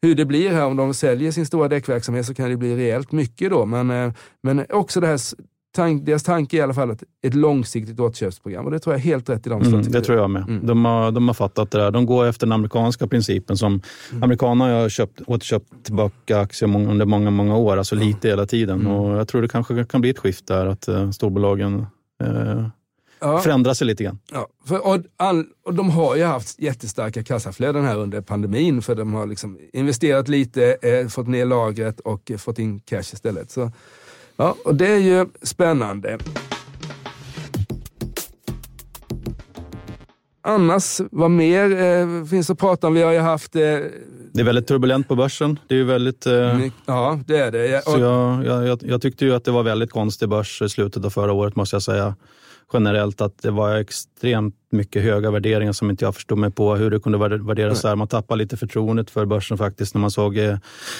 hur 0.01 0.15
det 0.15 0.25
blir 0.25 0.49
här. 0.49 0.65
Om 0.65 0.77
de 0.77 0.93
säljer 0.93 1.31
sin 1.31 1.45
stora 1.45 1.67
däckverksamhet 1.67 2.25
så 2.25 2.33
kan 2.33 2.49
det 2.49 2.57
bli 2.57 2.75
rejält 2.75 3.11
mycket 3.11 3.49
då. 3.49 3.65
Men, 3.65 3.91
eh, 3.91 4.13
men 4.43 4.65
också 4.69 4.99
det 4.99 5.07
här 5.07 5.19
tank, 5.77 6.05
deras 6.05 6.23
tanke 6.23 6.57
är 6.57 6.59
i 6.59 6.61
alla 6.61 6.73
fall 6.73 6.91
ett, 6.91 7.03
ett 7.23 7.33
långsiktigt 7.33 7.99
återköpsprogram 7.99 8.65
och 8.65 8.71
det 8.71 8.79
tror 8.79 8.93
jag 8.93 8.99
är 8.99 9.03
helt 9.03 9.29
rätt 9.29 9.47
i 9.47 9.49
de 9.49 9.61
mm, 9.61 9.81
Det 9.91 10.01
tror 10.01 10.17
jag 10.17 10.29
med. 10.29 10.43
Mm. 10.43 10.67
De, 10.67 10.85
har, 10.85 11.11
de 11.11 11.27
har 11.27 11.33
fattat 11.33 11.71
det 11.71 11.77
där. 11.77 11.91
De 11.91 12.05
går 12.05 12.25
efter 12.25 12.47
den 12.47 12.53
amerikanska 12.53 13.07
principen 13.07 13.57
som 13.57 13.81
mm. 14.11 14.23
amerikanerna 14.23 14.81
har 14.81 14.89
köpt, 14.89 15.21
återköpt 15.27 15.65
tillbaka 15.83 16.39
aktier 16.39 16.89
under 16.89 17.05
många, 17.05 17.31
många 17.31 17.57
år, 17.57 17.77
alltså 17.77 17.95
lite 17.95 18.27
hela 18.27 18.45
tiden. 18.45 18.79
Mm. 18.79 18.91
Och 18.91 19.17
jag 19.17 19.27
tror 19.27 19.41
det 19.41 19.47
kanske 19.47 19.85
kan 19.85 20.01
bli 20.01 20.09
ett 20.09 20.19
skift 20.19 20.47
där, 20.47 20.65
att 20.65 20.89
uh, 20.89 21.11
storbolagen 21.11 21.85
uh, 22.23 22.67
ja. 23.19 23.39
förändrar 23.39 23.73
sig 23.73 23.87
lite 23.87 24.03
grann. 24.03 24.19
Ja, 24.31 24.47
för, 24.65 24.87
och, 24.87 24.97
all, 25.17 25.45
och 25.65 25.73
de 25.73 25.89
har 25.89 26.15
ju 26.15 26.23
haft 26.23 26.59
jättestarka 26.59 27.23
kassaflöden 27.23 27.85
här 27.85 27.97
under 27.97 28.21
pandemin, 28.21 28.81
för 28.81 28.95
de 28.95 29.13
har 29.13 29.27
liksom 29.27 29.59
investerat 29.73 30.27
lite, 30.27 30.77
eh, 30.81 31.07
fått 31.07 31.27
ner 31.27 31.45
lagret 31.45 31.99
och 31.99 32.31
eh, 32.31 32.37
fått 32.37 32.59
in 32.59 32.79
cash 32.79 32.99
istället. 32.99 33.51
Så 33.51 33.71
Ja, 34.37 34.55
och 34.65 34.75
det 34.75 34.87
är 34.87 34.97
ju 34.97 35.25
spännande. 35.41 36.17
Annars, 40.41 41.01
vad 41.11 41.31
mer 41.31 41.81
eh, 41.81 42.25
finns 42.25 42.49
att 42.49 42.59
prata 42.59 42.87
om? 42.87 42.93
Vi 42.93 43.01
har 43.01 43.11
ju 43.11 43.19
haft... 43.19 43.55
Eh, 43.55 43.61
det 43.61 44.39
är 44.39 44.43
väldigt 44.43 44.67
turbulent 44.67 45.07
på 45.07 45.15
börsen. 45.15 45.59
Det 45.67 45.75
är 45.75 45.83
väldigt... 45.83 46.25
Eh, 46.25 46.67
ja, 46.85 47.19
det 47.27 47.37
är 47.37 47.51
det. 47.51 47.83
Så 47.83 47.99
jag, 47.99 48.45
jag, 48.45 48.79
jag, 48.83 49.01
tyckte 49.01 49.25
ju 49.25 49.35
att 49.35 49.43
det 49.43 49.51
var 49.51 49.63
väldigt 49.63 49.91
konstig 49.91 50.29
börs 50.29 50.61
i 50.61 50.69
slutet 50.69 51.05
av 51.05 51.09
förra 51.09 51.33
året, 51.33 51.55
måste 51.55 51.75
jag 51.75 51.83
säga. 51.83 52.15
Generellt 52.73 53.21
att 53.21 53.41
det 53.41 53.51
var 53.51 53.75
extremt 53.75 54.55
mycket 54.69 55.03
höga 55.03 55.31
värderingar 55.31 55.71
som 55.71 55.89
inte 55.89 56.05
jag 56.05 56.15
förstod 56.15 56.37
mig 56.37 56.51
på 56.51 56.75
hur 56.75 56.91
det 56.91 56.99
kunde 56.99 57.17
värderas 57.17 57.79
så 57.79 57.87
här. 57.87 57.95
Man 57.95 58.07
tappade 58.07 58.37
lite 58.37 58.57
förtroendet 58.57 59.09
för 59.09 59.25
börsen 59.25 59.57
faktiskt 59.57 59.93
när 59.93 60.01
man 60.01 60.11
såg 60.11 60.37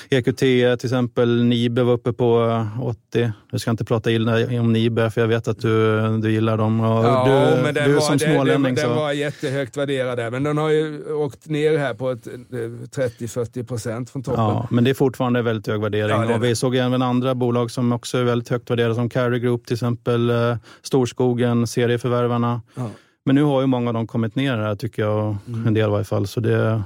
EQT 0.10 0.42
eh, 0.42 0.50
e 0.50 0.78
till 0.78 0.88
exempel. 0.88 1.44
Nibe 1.44 1.84
var 1.84 1.94
uppe 1.94 2.14
på 2.14 2.66
80. 2.82 3.32
Jag 3.52 3.62
ska 3.62 3.72
inte 3.72 3.86
prata 3.86 4.12
illa 4.12 4.60
om 4.62 4.74
Nibe 4.74 5.12
för 5.12 5.22
jag 5.22 5.28
vet 5.28 5.48
att 5.48 5.60
du, 5.60 6.02
du 6.18 6.32
gillar 6.32 6.58
dem. 6.58 6.80
Och 6.80 7.06
ja, 7.06 7.26
du, 7.56 7.62
men 7.64 7.74
den 7.74 7.90
du 7.90 7.94
var, 7.94 8.02
som 8.02 8.20
smålänning. 8.20 8.76
Den, 8.76 8.88
den, 8.88 8.96
var 8.96 9.12
jättehögt 9.12 9.78
värderad 9.78 10.32
men 10.32 10.44
den 10.44 10.58
har 10.58 10.70
ju 10.70 11.14
åkt 11.14 11.48
ner 11.48 11.78
här 11.78 11.94
på 11.94 12.14
30-40 12.14 13.68
procent 13.68 14.10
från 14.10 14.24
toppen. 14.24 14.44
Ja, 14.44 14.68
men 14.72 14.84
det 14.84 14.90
är 14.90 14.94
fortfarande 14.94 15.42
väldigt 15.42 15.68
hög 15.68 15.82
värdering. 15.82 16.10
Ja, 16.10 16.36
och 16.36 16.44
vi 16.44 16.56
såg 16.56 16.76
även 16.76 17.02
andra 17.02 17.36
bolag 17.36 17.72
som 17.72 17.92
också 17.92 18.18
är 18.18 18.24
väldigt 18.24 18.50
högt 18.50 18.70
värderade 18.70 18.96
som 18.96 19.10
Carry 19.10 19.40
Group 19.40 19.66
till 19.66 19.74
exempel, 19.74 20.30
eh, 20.30 20.56
Storskogen, 20.82 21.68
serieförvärvarna. 21.68 22.62
Ja. 22.76 22.90
Men 23.28 23.36
nu 23.36 23.44
har 23.44 23.62
ju 23.62 23.68
många 23.68 23.90
av 23.90 23.94
dem 23.94 24.08
kommit 24.08 24.36
ner 24.36 24.58
här 24.58 24.76
tycker 24.76 25.02
jag, 25.02 25.38
mm. 25.48 25.68
en 25.68 25.74
del 25.74 25.90
i 25.90 25.92
varje 25.92 26.06
fall. 26.06 26.28
Så 26.28 26.40
det 26.40 26.84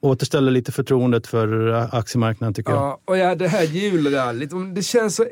återställer 0.00 0.50
lite 0.50 0.72
förtroendet 0.72 1.26
för 1.26 1.72
aktiemarknaden 1.92 2.54
tycker 2.54 2.72
ja, 2.72 2.88
jag. 2.88 2.98
Och 3.04 3.18
ja, 3.18 3.34
det 3.34 3.48
här 3.48 3.62
julrallyt, 3.62 4.50
det 4.74 4.82
känns 4.82 5.16
så... 5.16 5.22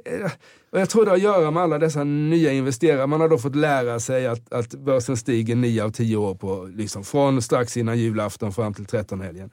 Och 0.72 0.80
jag 0.80 0.90
tror 0.90 1.04
det 1.04 1.10
har 1.10 1.16
att 1.16 1.22
göra 1.22 1.50
med 1.50 1.62
alla 1.62 1.78
dessa 1.78 2.04
nya 2.04 2.52
investerare. 2.52 3.06
Man 3.06 3.20
har 3.20 3.28
då 3.28 3.38
fått 3.38 3.56
lära 3.56 4.00
sig 4.00 4.26
att, 4.26 4.52
att 4.52 4.74
börsen 4.74 5.16
stiger 5.16 5.56
9 5.56 5.84
av 5.84 5.90
10 5.90 6.16
år 6.16 6.34
på, 6.34 6.70
liksom, 6.74 7.04
från 7.04 7.42
strax 7.42 7.76
innan 7.76 7.98
julafton 7.98 8.52
fram 8.52 8.74
till 8.74 8.86
13-helgen. 8.86 9.50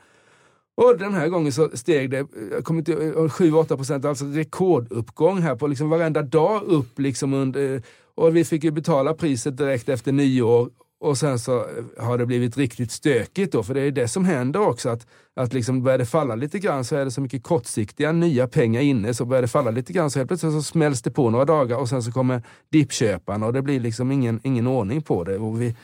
Och 0.76 0.98
den 0.98 1.14
här 1.14 1.28
gången 1.28 1.52
så 1.52 1.70
steg 1.74 2.10
det, 2.10 2.28
jag 2.52 2.64
kommer 2.64 2.80
inte 2.80 2.94
7-8 2.94 3.76
procent, 3.76 4.06
alltså 4.06 4.26
rekorduppgång 4.26 5.42
här 5.42 5.56
på 5.56 5.68
liksom 5.68 5.90
varenda 5.90 6.22
dag 6.22 6.64
upp 6.64 7.00
liksom 7.00 7.34
under, 7.34 7.82
och 8.16 8.36
vi 8.36 8.46
fick 8.46 8.64
ju 8.64 8.72
betala 8.72 9.14
priset 9.14 9.58
direkt 9.58 9.90
efter 9.90 10.12
nyår 10.12 10.70
och 11.00 11.18
sen 11.18 11.40
så 11.40 11.60
eh, 11.60 12.06
har 12.06 12.18
det 12.18 12.26
blivit 12.26 12.58
riktigt 12.58 12.92
stökigt 12.92 13.52
då, 13.52 13.64
för 13.64 13.74
det 13.74 13.82
är 13.82 13.92
det 13.92 14.08
som 14.08 14.26
händer 14.26 14.68
också. 14.68 14.90
Att, 14.90 15.08
att 15.36 15.54
liksom 15.54 15.84
börjar 15.84 15.98
det 15.98 16.06
falla 16.06 16.36
lite 16.36 16.60
grann 16.60 16.84
så 16.84 16.96
är 16.96 17.06
det 17.06 17.12
så 17.12 17.22
mycket 17.22 17.44
kortsiktiga 17.44 18.12
nya 18.12 18.48
pengar 18.48 18.82
inne. 18.82 19.14
Så 19.14 19.26
börjar 19.26 19.42
det 19.42 19.48
falla 19.48 19.72
lite 19.72 19.94
grann 19.94 20.12
så 20.12 20.20
helt 20.20 20.30
plötsligt 20.30 20.54
så 20.54 20.62
smälls 20.62 21.02
det 21.02 21.12
på 21.12 21.30
några 21.30 21.46
dagar 21.46 21.78
och 21.78 21.90
sen 21.90 22.04
så 22.04 22.12
kommer 22.12 22.42
dippköparna 22.70 23.46
och 23.46 23.54
det 23.54 23.62
blir 23.62 23.80
liksom 23.80 24.12
ingen, 24.12 24.40
ingen 24.44 24.68
ordning 24.68 25.02
på 25.02 25.24
det. 25.24 25.38
Och 25.38 25.62
vi, 25.62 25.76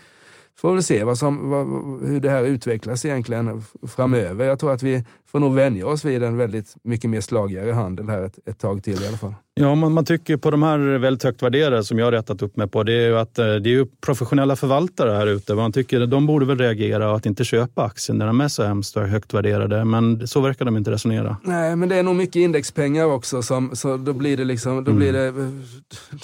får 0.58 0.74
väl 0.74 0.84
se 0.84 1.04
vad 1.04 1.18
som, 1.18 1.50
vad, 1.50 1.68
hur 2.10 2.20
det 2.20 2.30
här 2.30 2.44
utvecklas 2.44 3.06
egentligen 3.06 3.64
framöver. 3.88 4.46
Jag 4.46 4.60
tror 4.60 4.72
att 4.74 4.84
vi 4.84 5.04
får 5.32 5.40
nog 5.40 5.56
vänja 5.56 5.88
oss 5.88 6.06
vid 6.06 6.24
en 6.24 6.38
väldigt 6.38 6.76
mycket 6.84 7.10
mer 7.10 7.22
slagigare 7.22 7.72
handel 7.72 8.10
här 8.10 8.22
ett, 8.22 8.40
ett 8.46 8.60
tag 8.60 8.84
till 8.84 9.04
i 9.04 9.08
alla 9.08 9.18
fall. 9.18 9.34
Ja, 9.56 9.76
man, 9.76 9.92
man 9.92 10.06
tycker 10.06 10.38
på 10.38 10.52
de 10.52 10.64
här 10.64 10.78
väldigt 10.98 11.24
högt 11.24 11.44
värderade 11.44 11.84
som 11.84 12.00
jag 12.00 12.06
har 12.06 12.12
rättat 12.12 12.42
upp 12.42 12.58
mig 12.58 12.68
på, 12.68 12.84
det 12.84 12.94
är 12.94 13.08
ju 13.08 13.18
att 13.18 13.40
eh, 13.40 13.46
det 13.46 13.70
är 13.70 13.74
ju 13.74 13.86
professionella 13.86 14.56
förvaltare 14.56 15.12
här 15.12 15.28
ute. 15.28 15.56
Man 15.56 15.72
tycker 15.72 16.06
de 16.06 16.26
borde 16.26 16.46
väl 16.46 16.58
reagera 16.58 17.10
och 17.10 17.16
att 17.16 17.26
inte 17.26 17.44
köpa 17.44 17.84
aktier 17.84 18.16
när 18.16 18.28
de 18.28 18.42
är 18.42 18.48
så 18.48 18.64
hemskt 18.64 18.96
högt 18.96 19.34
värderade. 19.34 19.86
Men 19.86 20.28
så 20.28 20.42
verkar 20.42 20.66
de 20.66 20.78
inte 20.78 20.92
resonera. 20.92 21.38
Nej, 21.44 21.76
men 21.76 21.90
det 21.90 21.96
är 21.96 22.04
nog 22.04 22.16
mycket 22.16 22.36
indexpengar 22.36 23.06
också, 23.06 23.42
som, 23.42 23.76
så 23.76 23.98
då 23.98 24.14
blir 24.14 24.38
det 24.38 24.46
liksom... 24.46 24.84
Då 24.84 24.92
blir 24.92 25.14
det, 25.14 25.32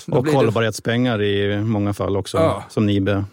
då 0.06 0.18
och 0.18 0.24
blir 0.24 0.34
hållbarhetspengar 0.34 1.18
det... 1.18 1.26
i 1.26 1.64
många 1.64 1.94
fall 1.94 2.18
också, 2.18 2.38
ja. 2.38 2.64
som 2.70 2.86
Nibe. 2.86 3.26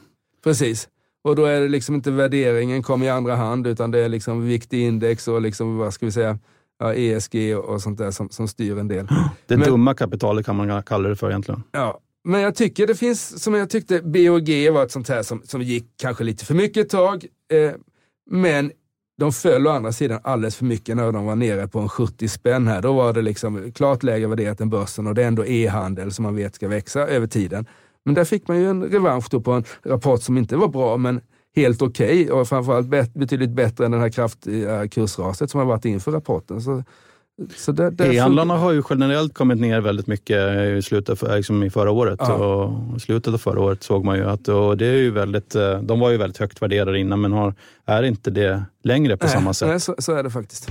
Precis. 0.47 0.89
Och 1.25 1.37
då 1.37 1.45
är 1.45 1.61
det 1.61 1.69
liksom 1.69 1.95
inte 1.95 2.11
värderingen 2.11 2.83
kom 2.83 3.03
i 3.03 3.09
andra 3.09 3.37
hand, 3.37 3.67
utan 3.67 3.91
det 3.91 3.99
är 3.99 4.09
liksom 4.09 4.47
viktig 4.47 4.81
index 4.81 5.29
och 5.29 5.41
liksom, 5.41 5.77
vad 5.77 5.95
ska 5.95 6.07
vi 6.07 6.13
säga, 6.13 6.39
ja, 6.79 6.95
ESG 6.95 7.57
och 7.57 7.83
sånt 7.83 7.99
där 7.99 8.11
som, 8.11 8.31
som 8.31 8.49
styr 8.49 8.79
en 8.79 8.89
del. 8.89 9.09
Det 9.47 9.57
men, 9.57 9.69
dumma 9.69 9.95
kapitalet 9.95 10.47
kan 10.47 10.57
man 10.57 10.83
kalla 10.83 11.09
det 11.09 11.17
för 11.17 11.31
egentligen. 11.31 11.63
Ja, 11.73 12.01
men 12.25 12.41
jag 12.41 12.55
tycker 12.55 12.87
det 12.87 12.95
finns, 12.95 13.43
som 13.43 13.55
jag 13.55 13.71
tyckte, 13.71 14.03
BOG 14.03 14.73
var 14.73 14.83
ett 14.83 14.93
sånt 14.93 15.09
här 15.09 15.23
som, 15.23 15.43
som 15.45 15.63
gick 15.63 15.87
kanske 15.97 16.25
lite 16.25 16.45
för 16.45 16.55
mycket 16.55 16.85
ett 16.85 16.91
tag. 16.91 17.27
Eh, 17.53 17.73
men 18.31 18.73
de 19.19 19.33
föll 19.33 19.67
å 19.67 19.71
andra 19.71 19.93
sidan 19.93 20.21
alldeles 20.25 20.57
för 20.57 20.65
mycket 20.65 20.97
när 20.97 21.13
de 21.13 21.27
var 21.27 21.37
nere 21.37 21.69
på 21.69 21.81
en 21.81 21.89
70 21.89 22.29
spänn 22.29 22.67
här. 22.67 22.83
Då 22.83 22.93
var 22.93 23.13
det 23.13 23.23
liksom 23.23 23.73
klart 23.73 24.03
lägre 24.03 24.27
värderat 24.27 24.61
än 24.61 24.71
börsen 24.71 25.07
och 25.07 25.15
det 25.15 25.23
är 25.23 25.27
ändå 25.27 25.47
e-handel 25.47 26.13
som 26.13 26.23
man 26.23 26.37
vet 26.37 26.55
ska 26.55 26.69
växa 26.69 27.01
över 27.01 27.27
tiden. 27.27 27.67
Men 28.07 28.15
där 28.15 28.25
fick 28.25 28.49
man 28.49 28.57
ju 28.57 28.71
en 28.71 28.85
revansch 28.85 29.45
på 29.45 29.53
en 29.53 29.65
rapport 29.83 30.23
som 30.23 30.39
inte 30.39 30.57
var 30.57 30.69
bra, 30.69 30.97
men 30.97 31.21
helt 31.57 31.83
okej 31.83 32.25
okay, 32.25 32.41
och 32.41 32.49
framförallt 32.49 32.87
bet 32.87 33.15
betydligt 33.15 33.51
bättre 33.51 33.85
än 33.85 33.91
den 33.91 34.01
här 34.01 34.09
kraftiga 34.09 34.89
kursraset 34.89 35.51
som 35.51 35.61
har 35.61 35.67
varit 35.67 35.85
inför 35.85 36.13
rapporten. 36.13 36.61
Så, 36.61 36.83
så 37.57 37.93
E-handlarna 37.99 38.57
har 38.57 38.73
ju 38.73 38.83
generellt 38.91 39.35
kommit 39.35 39.61
ner 39.61 39.81
väldigt 39.81 40.07
mycket 40.07 40.57
i 40.79 40.83
slutet 40.83 41.23
liksom 41.23 41.63
i 41.63 41.71
förra 41.71 41.91
året. 41.91 42.19
Ja. 42.23 42.35
Och 42.35 43.03
slutet 43.03 43.35
av 43.35 43.39
förra 43.39 43.61
året 43.61 43.83
såg 43.83 44.05
man 44.05 44.17
ju 44.17 44.25
att 44.25 44.49
och 44.49 44.77
det 44.77 44.87
är 44.87 44.97
ju 44.97 45.11
väldigt, 45.11 45.55
eh, 45.55 45.79
de 45.79 46.01
var 46.01 46.11
ju 46.11 46.17
väldigt 46.17 46.39
högt 46.39 46.63
värderade 46.63 46.99
innan 46.99 47.21
men 47.21 47.33
har, 47.33 47.55
är 47.87 48.03
inte 48.03 48.31
det 48.31 48.65
längre 48.83 49.17
på 49.17 49.27
nej, 49.27 49.35
samma 49.35 49.55
sätt. 49.55 49.69
Nej, 49.69 49.81
så, 49.81 49.95
så 49.99 50.13
är 50.13 50.23
det 50.23 50.31
faktiskt. 50.31 50.71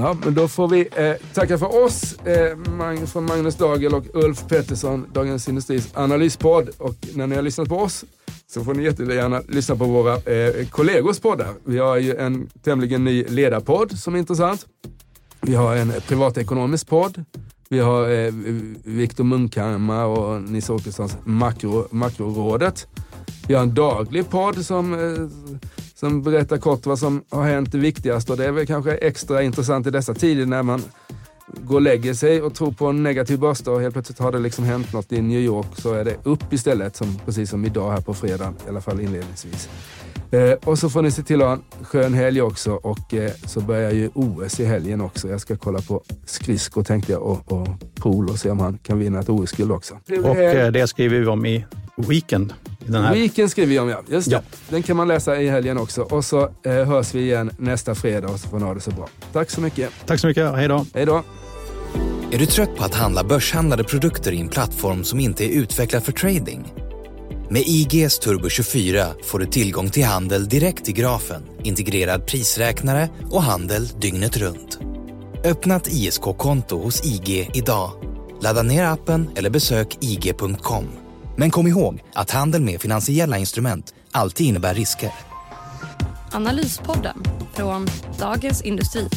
Ja, 0.00 0.16
men 0.24 0.34
då 0.34 0.48
får 0.48 0.68
vi 0.68 0.88
eh, 0.96 1.12
tacka 1.34 1.58
för 1.58 1.84
oss 1.84 2.12
eh, 2.12 3.06
från 3.06 3.24
Magnus 3.24 3.56
Dagel 3.56 3.94
och 3.94 4.04
Ulf 4.14 4.48
Pettersson, 4.48 5.06
Dagens 5.12 5.48
Industris 5.48 5.90
analyspodd. 5.94 6.68
Och 6.78 6.94
när 7.14 7.26
ni 7.26 7.36
har 7.36 7.42
lyssnat 7.42 7.68
på 7.68 7.76
oss 7.76 8.04
så 8.46 8.64
får 8.64 8.74
ni 8.74 8.82
jättegärna 8.82 9.42
lyssna 9.48 9.76
på 9.76 9.84
våra 9.84 10.14
eh, 10.14 10.68
kollegors 10.68 11.20
poddar. 11.20 11.54
Vi 11.64 11.78
har 11.78 11.96
ju 11.96 12.16
en 12.16 12.48
tämligen 12.62 13.04
ny 13.04 13.24
ledarpodd 13.24 13.98
som 13.98 14.14
är 14.14 14.18
intressant. 14.18 14.66
Vi 15.40 15.54
har 15.54 15.76
en 15.76 15.92
privatekonomisk 16.08 16.88
podd. 16.88 17.24
Vi 17.68 17.78
har 17.78 18.10
eh, 18.10 18.32
Viktor 18.84 19.24
Munkhammar 19.24 20.04
och 20.04 20.42
Nils 20.42 20.70
Åkessons 20.70 21.16
makro, 21.24 21.88
Makrorådet. 21.90 22.86
Vi 23.48 23.54
har 23.54 23.62
en 23.62 23.74
daglig 23.74 24.30
podd 24.30 24.66
som 24.66 24.94
eh, 24.94 25.28
som 26.00 26.22
berättar 26.22 26.58
kort 26.58 26.86
vad 26.86 26.98
som 26.98 27.24
har 27.30 27.44
hänt 27.44 27.72
det 27.72 27.78
viktigaste 27.78 28.32
och 28.32 28.38
det 28.38 28.44
är 28.44 28.52
väl 28.52 28.66
kanske 28.66 28.94
extra 28.94 29.42
intressant 29.42 29.86
i 29.86 29.90
dessa 29.90 30.14
tider 30.14 30.46
när 30.46 30.62
man 30.62 30.82
går 31.46 31.74
och 31.74 31.82
lägger 31.82 32.14
sig 32.14 32.42
och 32.42 32.54
tror 32.54 32.72
på 32.72 32.86
en 32.86 33.02
negativ 33.02 33.38
börsdag 33.38 33.72
och 33.72 33.80
helt 33.80 33.92
plötsligt 33.92 34.18
har 34.18 34.32
det 34.32 34.38
liksom 34.38 34.64
hänt 34.64 34.92
något 34.92 35.12
i 35.12 35.22
New 35.22 35.40
York 35.40 35.66
så 35.76 35.92
är 35.92 36.04
det 36.04 36.16
upp 36.22 36.52
istället, 36.52 36.96
som, 36.96 37.18
precis 37.24 37.50
som 37.50 37.64
idag 37.64 37.90
här 37.90 38.00
på 38.00 38.14
fredag, 38.14 38.54
i 38.66 38.68
alla 38.68 38.80
fall 38.80 39.00
inledningsvis. 39.00 39.68
Eh, 40.30 40.52
och 40.52 40.78
så 40.78 40.90
får 40.90 41.02
ni 41.02 41.10
se 41.10 41.22
till 41.22 41.42
att 41.42 41.48
ha 41.48 41.54
en 41.54 41.84
skön 41.84 42.14
helg 42.14 42.42
också 42.42 42.72
och 42.72 43.14
eh, 43.14 43.30
så 43.46 43.60
börjar 43.60 43.90
ju 43.90 44.10
OS 44.14 44.60
i 44.60 44.64
helgen 44.64 45.00
också. 45.00 45.28
Jag 45.28 45.40
ska 45.40 45.56
kolla 45.56 45.80
på 45.80 46.02
skridskor 46.24 46.82
tänkte 46.82 47.12
jag 47.12 47.22
och, 47.22 47.52
och 47.52 47.68
pool 47.94 48.28
och 48.28 48.38
se 48.38 48.50
om 48.50 48.58
han 48.58 48.78
kan 48.78 48.98
vinna 48.98 49.20
ett 49.20 49.28
OS-guld 49.28 49.72
också. 49.72 49.94
Och 50.24 50.36
eh, 50.36 50.72
det 50.72 50.86
skriver 50.86 51.20
vi 51.20 51.26
om 51.26 51.46
i 51.46 51.64
Weekend. 51.96 52.52
Den 52.88 53.04
här. 53.04 53.14
Weekend 53.14 53.50
skriver 53.50 53.68
vi 53.68 53.78
om, 53.78 53.88
ja. 53.88 54.02
Just 54.08 54.28
ja. 54.28 54.42
Den 54.68 54.82
kan 54.82 54.96
man 54.96 55.08
läsa 55.08 55.40
i 55.40 55.48
helgen 55.48 55.78
också. 55.78 56.02
Och 56.02 56.24
så 56.24 56.50
eh, 56.62 56.72
hörs 56.72 57.14
vi 57.14 57.20
igen 57.20 57.50
nästa 57.58 57.94
fredag 57.94 58.28
och 58.28 58.40
så 58.40 58.48
får 58.48 58.58
ni 58.58 58.64
ha 58.64 58.74
det 58.74 58.80
så 58.80 58.90
bra. 58.90 59.08
Tack 59.32 59.50
så 59.50 59.60
mycket. 59.60 59.90
Tack 60.06 60.20
så 60.20 60.26
mycket. 60.26 60.54
Hej 60.54 60.68
då. 60.68 60.86
Hej 60.94 61.06
då. 61.06 61.22
Är 62.32 62.38
du 62.38 62.46
trött 62.46 62.76
på 62.76 62.84
att 62.84 62.94
handla 62.94 63.24
börshandlade 63.24 63.84
produkter 63.84 64.32
i 64.32 64.40
en 64.40 64.48
plattform 64.48 65.04
som 65.04 65.20
inte 65.20 65.44
är 65.44 65.48
utvecklad 65.48 66.04
för 66.04 66.12
trading? 66.12 66.72
Med 67.50 67.62
IGS 67.66 68.18
Turbo 68.18 68.48
24 68.48 69.06
får 69.22 69.38
du 69.38 69.46
tillgång 69.46 69.90
till 69.90 70.04
handel 70.04 70.48
direkt 70.48 70.88
i 70.88 70.92
grafen, 70.92 71.42
integrerad 71.62 72.26
prisräknare 72.26 73.08
och 73.30 73.42
handel 73.42 73.86
dygnet 73.86 74.36
runt. 74.36 74.78
Öppna 75.44 75.76
ett 75.76 75.88
ISK-konto 75.92 76.82
hos 76.82 77.06
IG 77.06 77.50
idag. 77.54 77.90
Ladda 78.42 78.62
ner 78.62 78.84
appen 78.84 79.30
eller 79.36 79.50
besök 79.50 79.98
ig.com. 80.00 81.07
Men 81.40 81.50
kom 81.50 81.66
ihåg 81.66 82.02
att 82.14 82.30
handel 82.30 82.62
med 82.62 82.80
finansiella 82.80 83.38
instrument 83.38 83.94
alltid 84.12 84.46
innebär 84.46 84.74
risker. 84.74 85.12
Analyspodden 86.32 87.22
från 87.54 87.86
Dagens 88.18 88.62
Industri. 88.62 89.08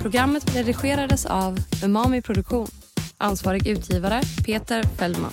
Programmet 0.00 0.56
redigerades 0.56 1.26
av 1.26 1.58
Umami 1.84 2.22
Produktion. 2.22 2.68
Ansvarig 3.18 3.66
utgivare 3.66 4.22
Peter 4.44 4.82
Fellman. 4.82 5.32